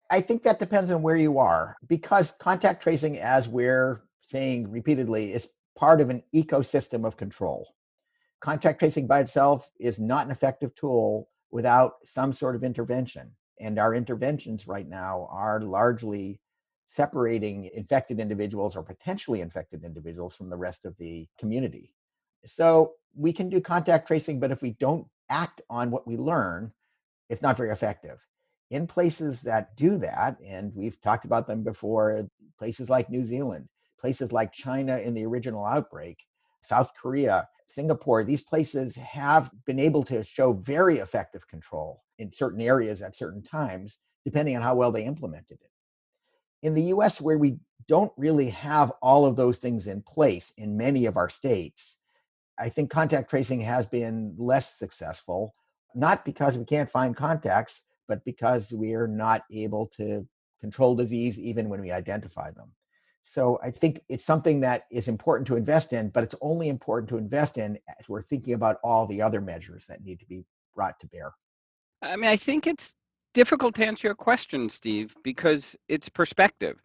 I 0.10 0.22
think 0.22 0.42
that 0.42 0.58
depends 0.58 0.90
on 0.90 1.04
where 1.04 1.18
you 1.18 1.38
are 1.38 1.78
because 1.88 2.32
contact 2.40 2.82
tracing, 2.82 3.20
as 3.20 3.48
we're 3.48 4.02
saying 4.30 4.70
repeatedly, 4.70 5.34
is 5.34 5.48
part 5.76 6.02
of 6.02 6.10
an 6.10 6.24
ecosystem 6.34 7.06
of 7.06 7.18
control. 7.18 7.74
Contact 8.42 8.80
tracing 8.80 9.08
by 9.08 9.20
itself 9.20 9.70
is 9.80 10.00
not 10.00 10.26
an 10.26 10.32
effective 10.32 10.74
tool 10.76 11.30
without 11.52 11.96
some 12.06 12.34
sort 12.34 12.56
of 12.56 12.64
intervention. 12.64 13.32
And 13.60 13.78
our 13.80 13.94
interventions 13.94 14.68
right 14.68 14.88
now 14.88 15.28
are 15.32 15.62
largely 15.62 16.40
separating 16.88 17.70
infected 17.74 18.20
individuals 18.20 18.76
or 18.76 18.84
potentially 18.84 19.42
infected 19.42 19.84
individuals 19.84 20.36
from 20.36 20.50
the 20.50 20.58
rest 20.58 20.86
of 20.86 20.98
the 20.98 21.28
community. 21.38 21.94
So 22.46 22.94
we 23.16 23.34
can 23.34 23.50
do 23.50 23.60
contact 23.62 24.08
tracing, 24.08 24.40
but 24.40 24.52
if 24.52 24.62
we 24.62 24.72
don't 24.80 25.06
act 25.30 25.62
on 25.70 25.92
what 25.92 26.08
we 26.08 26.18
learn, 26.18 26.72
it's 27.30 27.42
not 27.42 27.58
very 27.58 27.72
effective. 27.72 28.26
In 28.72 28.88
places 28.88 29.42
that 29.42 29.76
do 29.76 29.98
that, 29.98 30.38
and 30.46 30.72
we've 30.76 31.02
talked 31.02 31.26
about 31.26 31.48
them 31.48 31.64
before, 31.64 32.28
places 32.58 32.90
like 32.90 33.10
New 33.10 33.26
Zealand, 33.26 33.68
places 34.00 34.32
like 34.32 34.52
China 34.52 34.98
in 34.98 35.14
the 35.14 35.26
original 35.26 35.66
outbreak, 35.66 36.18
South 36.62 36.92
Korea, 37.00 37.48
Singapore, 37.68 38.24
these 38.24 38.42
places 38.42 38.96
have 38.96 39.52
been 39.66 39.80
able 39.80 40.04
to 40.04 40.24
show 40.24 40.54
very 40.54 40.98
effective 40.98 41.48
control 41.48 42.04
in 42.18 42.32
certain 42.32 42.62
areas 42.62 43.02
at 43.02 43.16
certain 43.16 43.42
times, 43.42 43.98
depending 44.26 44.56
on 44.56 44.62
how 44.62 44.76
well 44.76 44.92
they 44.92 45.06
implemented 45.06 45.60
it. 45.62 45.72
In 46.62 46.74
the 46.74 46.84
US, 46.84 47.22
where 47.22 47.38
we 47.38 47.60
don't 47.88 48.12
really 48.18 48.50
have 48.50 48.92
all 49.02 49.26
of 49.26 49.36
those 49.36 49.58
things 49.60 49.88
in 49.88 50.02
place 50.02 50.52
in 50.58 50.78
many 50.78 51.06
of 51.06 51.16
our 51.16 51.30
states, 51.30 51.98
I 52.58 52.70
think 52.70 52.90
contact 52.90 53.30
tracing 53.30 53.62
has 53.62 53.88
been 53.88 54.36
less 54.38 54.78
successful, 54.78 55.56
not 55.96 56.26
because 56.26 56.58
we 56.58 56.66
can't 56.66 56.90
find 56.90 57.16
contacts, 57.16 57.84
but 58.08 58.26
because 58.26 58.74
we 58.74 58.94
are 58.96 59.08
not 59.08 59.44
able 59.52 59.88
to 59.98 60.28
control 60.60 60.96
disease 60.96 61.40
even 61.40 61.70
when 61.70 61.80
we 61.80 61.92
identify 61.92 62.52
them. 62.52 62.72
So 63.32 63.60
I 63.62 63.70
think 63.70 64.02
it's 64.10 64.26
something 64.26 64.62
that 64.62 64.88
is 64.90 65.08
important 65.08 65.46
to 65.50 65.56
invest 65.56 65.94
in, 65.94 66.10
but 66.10 66.24
it's 66.24 66.34
only 66.42 66.68
important 66.68 67.10
to 67.10 67.18
invest 67.18 67.60
in 67.60 67.78
as 68.00 68.10
we're 68.10 68.24
thinking 68.24 68.56
about 68.56 68.78
all 68.84 69.06
the 69.06 69.22
other 69.22 69.40
measures 69.40 69.84
that 69.88 70.04
need 70.04 70.20
to 70.22 70.26
be 70.26 70.46
brought 70.76 71.00
to 71.02 71.08
bear. 71.08 71.32
I 72.02 72.16
mean, 72.16 72.28
I 72.28 72.38
think 72.38 72.66
it's 72.66 72.96
difficult 73.36 73.76
to 73.76 73.86
answer 73.86 74.08
your 74.08 74.16
question, 74.16 74.68
Steve, 74.68 75.16
because 75.24 75.76
it's 75.88 76.10
perspective. 76.10 76.82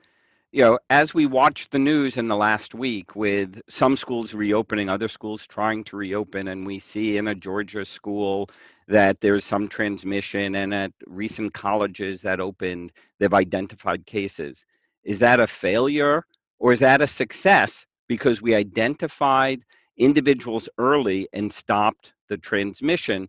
You 0.53 0.65
know, 0.65 0.79
as 0.91 1.15
we 1.15 1.25
watched 1.25 1.71
the 1.71 1.79
news 1.79 2.19
in 2.19 2.29
the 2.29 2.37
last 2.37 2.75
week 2.75 3.17
with 3.17 3.63
some 3.71 3.97
schools 3.97 4.35
reopening, 4.35 4.91
other 4.91 5.09
schools 5.09 5.47
trying 5.47 5.83
to 5.85 5.97
reopen, 5.97 6.49
and 6.49 6.67
we 6.67 6.79
see 6.79 7.17
in 7.17 7.27
a 7.27 7.35
Georgia 7.35 7.87
school 7.87 8.51
that 8.87 9.23
there's 9.23 9.47
some 9.47 9.67
transmission, 9.67 10.55
and 10.57 10.75
at 10.75 10.93
recent 11.07 11.55
colleges 11.55 12.21
that 12.21 12.39
opened, 12.39 12.93
they've 13.19 13.33
identified 13.33 14.05
cases. 14.05 14.67
Is 15.05 15.21
that 15.21 15.41
a 15.41 15.47
failure 15.47 16.27
or 16.65 16.73
is 16.73 16.81
that 16.81 17.03
a 17.03 17.07
success 17.07 17.85
because 18.09 18.41
we 18.41 18.55
identified 18.55 19.61
individuals 19.99 20.67
early 20.79 21.29
and 21.35 21.53
stopped 21.53 22.15
the 22.31 22.39
transmission 22.39 23.29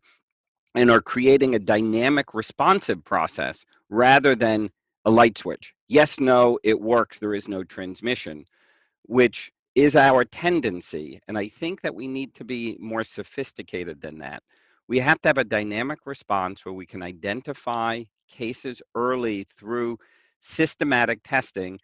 and 0.74 0.90
are 0.90 1.02
creating 1.02 1.54
a 1.54 1.60
dynamic 1.60 2.34
responsive 2.34 3.04
process 3.04 3.66
rather 3.90 4.38
than 4.38 4.70
a 5.04 5.12
light 5.12 5.38
switch? 5.38 5.74
Yes, 5.90 6.18
no, 6.18 6.58
it 6.64 6.80
works, 6.80 7.20
there 7.20 7.34
is 7.34 7.50
no 7.50 7.62
transmission, 7.62 8.46
which 9.02 9.52
is 9.76 9.98
our 9.98 10.24
tendency. 10.24 11.20
And 11.28 11.38
I 11.38 11.50
think 11.50 11.82
that 11.82 11.94
we 11.94 12.08
need 12.08 12.34
to 12.36 12.46
be 12.46 12.78
more 12.80 13.04
sophisticated 13.04 14.00
than 14.00 14.18
that. 14.20 14.44
We 14.88 14.98
have 15.00 15.20
to 15.24 15.28
have 15.28 15.40
a 15.40 15.44
dynamic 15.44 16.00
response 16.06 16.64
where 16.64 16.74
we 16.74 16.86
can 16.86 17.04
identify 17.04 18.04
cases 18.30 18.82
early 18.96 19.46
through 19.58 19.98
systematic 20.40 21.20
testing 21.26 21.82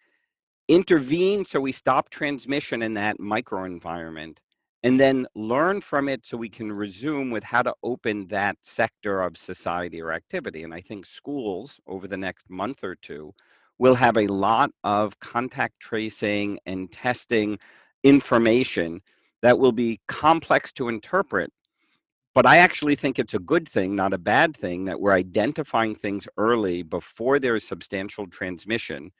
intervene 0.68 1.44
so 1.44 1.60
we 1.60 1.72
stop 1.72 2.08
transmission 2.08 2.82
in 2.82 2.94
that 2.94 3.18
microenvironment 3.18 4.38
and 4.82 4.98
then 4.98 5.26
learn 5.34 5.80
from 5.80 6.08
it 6.08 6.26
so 6.26 6.36
we 6.36 6.48
can 6.48 6.72
resume 6.72 7.30
with 7.30 7.44
how 7.44 7.62
to 7.62 7.74
open 7.82 8.26
that 8.28 8.56
sector 8.62 9.22
of 9.22 9.36
society 9.36 10.00
or 10.00 10.12
activity. 10.12 10.64
And 10.64 10.74
I 10.74 10.80
think 10.80 11.06
schools 11.06 11.80
over 11.86 12.08
the 12.08 12.16
next 12.16 12.50
month 12.50 12.82
or 12.82 12.96
two 12.96 13.32
will 13.78 13.94
have 13.94 14.16
a 14.16 14.26
lot 14.26 14.70
of 14.82 15.18
contact 15.20 15.78
tracing 15.78 16.58
and 16.66 16.90
testing 16.90 17.58
information 18.02 19.00
that 19.42 19.58
will 19.58 19.72
be 19.72 20.00
complex 20.08 20.72
to 20.72 20.88
interpret. 20.88 21.52
But 22.34 22.46
I 22.46 22.58
actually 22.58 22.96
think 22.96 23.18
it's 23.18 23.34
a 23.34 23.38
good 23.38 23.68
thing, 23.68 23.94
not 23.94 24.14
a 24.14 24.18
bad 24.18 24.56
thing, 24.56 24.86
that 24.86 24.98
we're 24.98 25.12
identifying 25.12 25.94
things 25.94 26.26
early 26.38 26.82
before 26.82 27.38
there's 27.38 27.66
substantial 27.66 28.26
transmission 28.26 29.12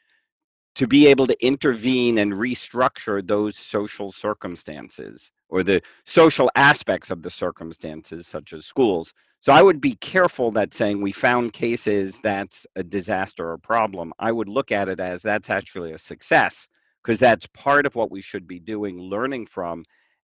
to 0.75 0.87
be 0.87 1.07
able 1.07 1.27
to 1.27 1.47
intervene 1.47 2.19
and 2.19 2.33
restructure 2.33 3.27
those 3.27 3.59
social 3.59 4.11
circumstances 4.11 5.31
or 5.49 5.63
the 5.63 5.83
social 6.07 6.51
aspects 6.55 7.11
of 7.11 7.23
the 7.23 7.31
circumstances, 7.31 8.27
such 8.27 8.53
as 8.53 8.65
schools. 8.65 9.13
So 9.41 9.53
I 9.53 9.61
would 9.61 9.81
be 9.81 9.97
careful 9.97 10.51
that 10.53 10.73
saying 10.73 11.03
we 11.03 11.13
found 11.13 11.53
cases 11.53 12.19
that's 12.23 12.67
a 12.77 12.83
disaster 12.83 13.51
or 13.51 13.59
problem. 13.59 14.13
I 14.19 14.33
would 14.33 14.49
look 14.49 14.73
at 14.73 14.89
it 14.89 15.01
as 15.01 15.21
that's 15.21 15.51
actually 15.51 15.93
a 15.93 15.99
success 15.99 16.69
because 17.03 17.19
that's 17.19 17.47
part 17.49 17.85
of 17.85 17.95
what 17.95 18.11
we 18.11 18.23
should 18.23 18.47
be 18.47 18.61
doing, 18.61 18.99
learning 18.99 19.47
from, 19.47 19.85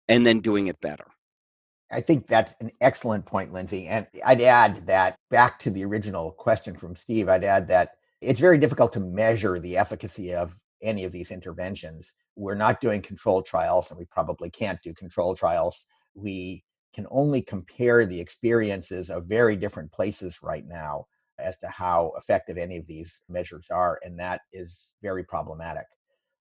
and 0.09 0.27
then 0.27 0.41
doing 0.41 0.67
it 0.67 0.81
better. 0.81 1.07
I 1.91 2.01
think 2.01 2.27
that's 2.27 2.55
an 2.61 2.73
excellent 2.81 3.25
point, 3.25 3.53
Lindsay. 3.53 3.87
And 3.87 4.07
I'd 4.27 4.41
add 4.41 4.87
that 4.87 5.17
back 5.31 5.59
to 5.61 5.71
the 5.71 5.85
original 5.85 6.33
question 6.33 6.75
from 6.77 6.97
Steve, 6.97 7.29
I'd 7.29 7.45
add 7.45 7.69
that 7.69 7.93
it's 8.25 8.41
very 8.41 8.59
difficult 8.59 8.93
to 8.95 9.01
measure 9.01 9.59
the 9.59 9.77
efficacy 9.77 10.35
of 10.35 10.57
any 10.83 11.05
of 11.05 11.13
these 11.13 11.31
interventions. 11.31 12.13
We're 12.37 12.55
not 12.55 12.81
doing 12.81 13.03
control 13.03 13.43
trials, 13.43 13.91
and 13.91 13.99
we 13.99 14.07
probably 14.07 14.51
can't 14.51 14.81
do 14.83 14.95
control 14.95 15.35
trials. 15.35 15.87
We 16.15 16.65
can 16.95 17.07
only 17.11 17.43
compare 17.43 18.07
the 18.07 18.21
experiences 18.21 19.11
of 19.11 19.27
very 19.27 19.57
different 19.57 19.93
places 19.93 20.39
right 20.43 20.65
now 20.67 21.07
as 21.39 21.59
to 21.59 21.69
how 21.69 22.13
effective 22.17 22.57
any 22.57 22.77
of 22.77 22.87
these 22.87 23.21
measures 23.29 23.67
are, 23.71 23.99
and 24.03 24.19
that 24.19 24.43
is 24.53 24.91
very 25.03 25.25
problematic. 25.25 25.87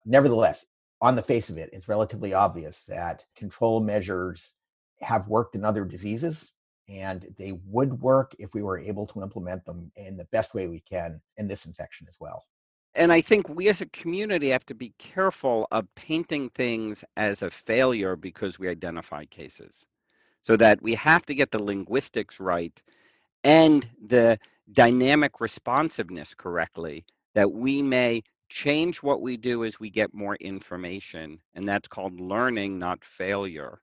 Nevertheless, 0.05 0.67
on 1.01 1.17
the 1.17 1.23
face 1.23 1.51
of 1.51 1.59
it, 1.59 1.71
it's 1.73 1.89
relatively 1.89 2.35
obvious 2.35 2.85
that 2.89 3.25
control 3.37 3.81
measures 3.81 4.53
have 5.01 5.29
worked 5.29 5.55
in 5.55 5.65
other 5.65 5.85
diseases 5.85 6.51
and 6.93 7.27
they 7.39 7.53
would 7.67 8.01
work 8.01 8.35
if 8.39 8.53
we 8.55 8.63
were 8.63 8.79
able 8.79 9.07
to 9.07 9.23
implement 9.23 9.65
them 9.65 9.91
in 9.97 10.17
the 10.17 10.25
best 10.27 10.55
way 10.55 10.67
we 10.69 10.81
can 10.81 11.21
in 11.39 11.49
this 11.49 11.65
infection 11.65 12.07
as 12.09 12.17
well. 12.21 12.45
And 12.95 13.11
I 13.11 13.23
think 13.23 13.49
we 13.49 13.69
as 13.69 13.81
a 13.81 13.87
community 13.87 14.51
have 14.51 14.67
to 14.67 14.75
be 14.75 14.93
careful 14.99 15.67
of 15.71 15.93
painting 15.95 16.51
things 16.51 17.05
as 17.17 17.43
a 17.43 17.51
failure 17.51 18.17
because 18.17 18.59
we 18.59 18.69
identify 18.69 19.25
cases. 19.25 19.87
So 20.45 20.57
that 20.57 20.83
we 20.83 20.95
have 20.97 21.25
to 21.27 21.35
get 21.35 21.53
the 21.53 21.63
linguistics 21.63 22.41
right 22.41 22.83
and 23.45 23.89
the 24.07 24.39
dynamic 24.73 25.41
responsiveness 25.41 26.35
correctly 26.35 27.05
that 27.35 27.53
we 27.53 27.81
may 27.81 28.23
change 28.49 29.03
what 29.03 29.23
we 29.23 29.37
do 29.37 29.65
as 29.65 29.81
we 29.81 29.89
get 29.89 30.13
more 30.13 30.37
information. 30.37 31.39
And 31.55 31.67
that's 31.67 31.89
called 31.89 32.21
learning, 32.21 32.79
not 32.79 33.05
failure. 33.05 33.81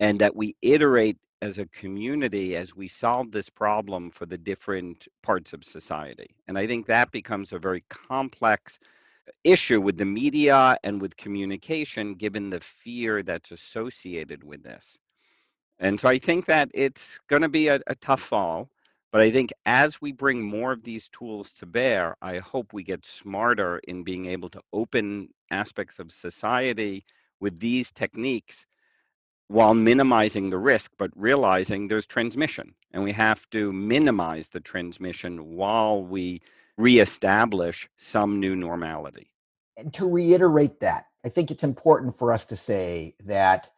And 0.00 0.20
that 0.20 0.34
we 0.34 0.56
iterate 0.62 1.18
as 1.42 1.58
a 1.58 1.66
community 1.66 2.56
as 2.56 2.76
we 2.76 2.88
solve 2.88 3.30
this 3.30 3.48
problem 3.48 4.10
for 4.10 4.26
the 4.26 4.38
different 4.38 5.08
parts 5.22 5.52
of 5.52 5.64
society. 5.64 6.34
And 6.48 6.58
I 6.58 6.66
think 6.66 6.86
that 6.86 7.12
becomes 7.12 7.52
a 7.52 7.58
very 7.58 7.84
complex 7.88 8.78
uh, 9.28 9.32
issue 9.44 9.80
with 9.80 9.96
the 9.96 10.04
media 10.04 10.76
and 10.84 11.00
with 11.00 11.16
communication, 11.16 12.14
given 12.14 12.50
the 12.50 12.60
fear 12.60 13.22
that's 13.22 13.52
associated 13.52 14.44
with 14.44 14.62
this. 14.62 14.98
And 15.78 15.98
so 15.98 16.08
I 16.08 16.18
think 16.18 16.44
that 16.46 16.70
it's 16.74 17.20
going 17.28 17.42
to 17.42 17.48
be 17.48 17.68
a, 17.68 17.80
a 17.86 17.94
tough 17.94 18.20
fall. 18.20 18.68
But 19.12 19.22
I 19.22 19.30
think 19.30 19.50
as 19.66 20.00
we 20.00 20.12
bring 20.12 20.42
more 20.42 20.72
of 20.72 20.82
these 20.82 21.08
tools 21.08 21.52
to 21.54 21.66
bear, 21.66 22.16
I 22.22 22.38
hope 22.38 22.72
we 22.72 22.84
get 22.84 23.04
smarter 23.04 23.80
in 23.88 24.04
being 24.04 24.26
able 24.26 24.50
to 24.50 24.60
open 24.72 25.30
aspects 25.50 25.98
of 25.98 26.12
society 26.12 27.04
with 27.40 27.58
these 27.58 27.90
techniques 27.90 28.66
while 29.50 29.74
minimizing 29.74 30.48
the 30.48 30.58
risk, 30.58 30.92
but 30.96 31.10
realizing 31.16 31.88
there's 31.88 32.06
transmission. 32.06 32.72
And 32.92 33.02
we 33.02 33.10
have 33.10 33.50
to 33.50 33.72
minimize 33.72 34.48
the 34.48 34.60
transmission 34.60 35.56
while 35.56 36.04
we 36.04 36.40
reestablish 36.78 37.88
some 37.98 38.38
new 38.38 38.54
normality. 38.54 39.32
And 39.76 39.92
to 39.94 40.08
reiterate 40.08 40.78
that, 40.80 41.06
I 41.24 41.30
think 41.30 41.50
it's 41.50 41.64
important 41.64 42.16
for 42.16 42.32
us 42.32 42.44
to 42.46 42.56
say 42.56 43.16
that 43.24 43.70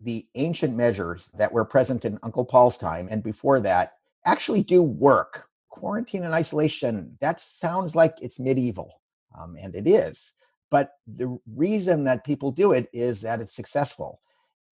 the 0.00 0.26
ancient 0.34 0.74
measures 0.74 1.30
that 1.34 1.52
were 1.52 1.64
present 1.64 2.04
in 2.04 2.18
Uncle 2.24 2.44
Paul's 2.44 2.76
time 2.76 3.06
and 3.08 3.22
before 3.22 3.60
that 3.60 3.92
actually 4.26 4.64
do 4.64 4.82
work. 4.82 5.46
Quarantine 5.68 6.24
and 6.24 6.34
isolation, 6.34 7.16
that 7.20 7.40
sounds 7.40 7.94
like 7.94 8.16
it's 8.20 8.40
medieval, 8.40 9.00
um, 9.40 9.56
and 9.56 9.76
it 9.76 9.86
is. 9.86 10.32
But 10.68 10.94
the 11.06 11.38
reason 11.54 12.02
that 12.04 12.24
people 12.24 12.50
do 12.50 12.72
it 12.72 12.90
is 12.92 13.20
that 13.20 13.40
it's 13.40 13.54
successful. 13.54 14.20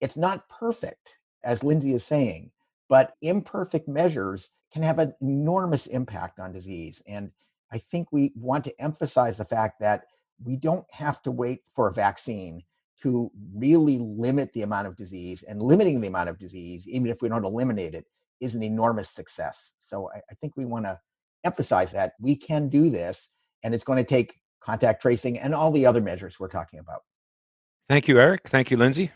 It's 0.01 0.17
not 0.17 0.47
perfect, 0.49 1.15
as 1.43 1.63
Lindsay 1.63 1.93
is 1.93 2.03
saying, 2.03 2.51
but 2.89 3.13
imperfect 3.21 3.87
measures 3.87 4.49
can 4.71 4.83
have 4.83 4.99
an 4.99 5.13
enormous 5.21 5.87
impact 5.87 6.39
on 6.39 6.51
disease. 6.51 7.01
And 7.07 7.31
I 7.71 7.77
think 7.77 8.11
we 8.11 8.31
want 8.35 8.63
to 8.65 8.81
emphasize 8.81 9.37
the 9.37 9.45
fact 9.45 9.79
that 9.79 10.05
we 10.43 10.55
don't 10.55 10.85
have 10.91 11.21
to 11.23 11.31
wait 11.31 11.61
for 11.73 11.87
a 11.87 11.93
vaccine 11.93 12.63
to 13.01 13.31
really 13.55 13.97
limit 13.97 14.51
the 14.53 14.63
amount 14.63 14.87
of 14.87 14.95
disease. 14.95 15.43
And 15.43 15.61
limiting 15.61 16.01
the 16.01 16.07
amount 16.07 16.29
of 16.29 16.37
disease, 16.37 16.87
even 16.87 17.09
if 17.09 17.21
we 17.21 17.29
don't 17.29 17.45
eliminate 17.45 17.93
it, 17.93 18.05
is 18.39 18.55
an 18.55 18.63
enormous 18.63 19.09
success. 19.09 19.71
So 19.81 20.09
I, 20.13 20.17
I 20.29 20.35
think 20.41 20.53
we 20.55 20.65
want 20.65 20.85
to 20.85 20.99
emphasize 21.43 21.91
that 21.91 22.13
we 22.19 22.35
can 22.35 22.69
do 22.69 22.89
this, 22.89 23.29
and 23.63 23.73
it's 23.73 23.83
going 23.83 23.97
to 23.97 24.03
take 24.03 24.39
contact 24.61 25.01
tracing 25.01 25.39
and 25.39 25.55
all 25.55 25.71
the 25.71 25.85
other 25.85 26.01
measures 26.01 26.39
we're 26.39 26.47
talking 26.47 26.79
about. 26.79 27.01
Thank 27.89 28.07
you, 28.07 28.19
Eric. 28.19 28.49
Thank 28.49 28.69
you, 28.69 28.77
Lindsay. 28.77 29.11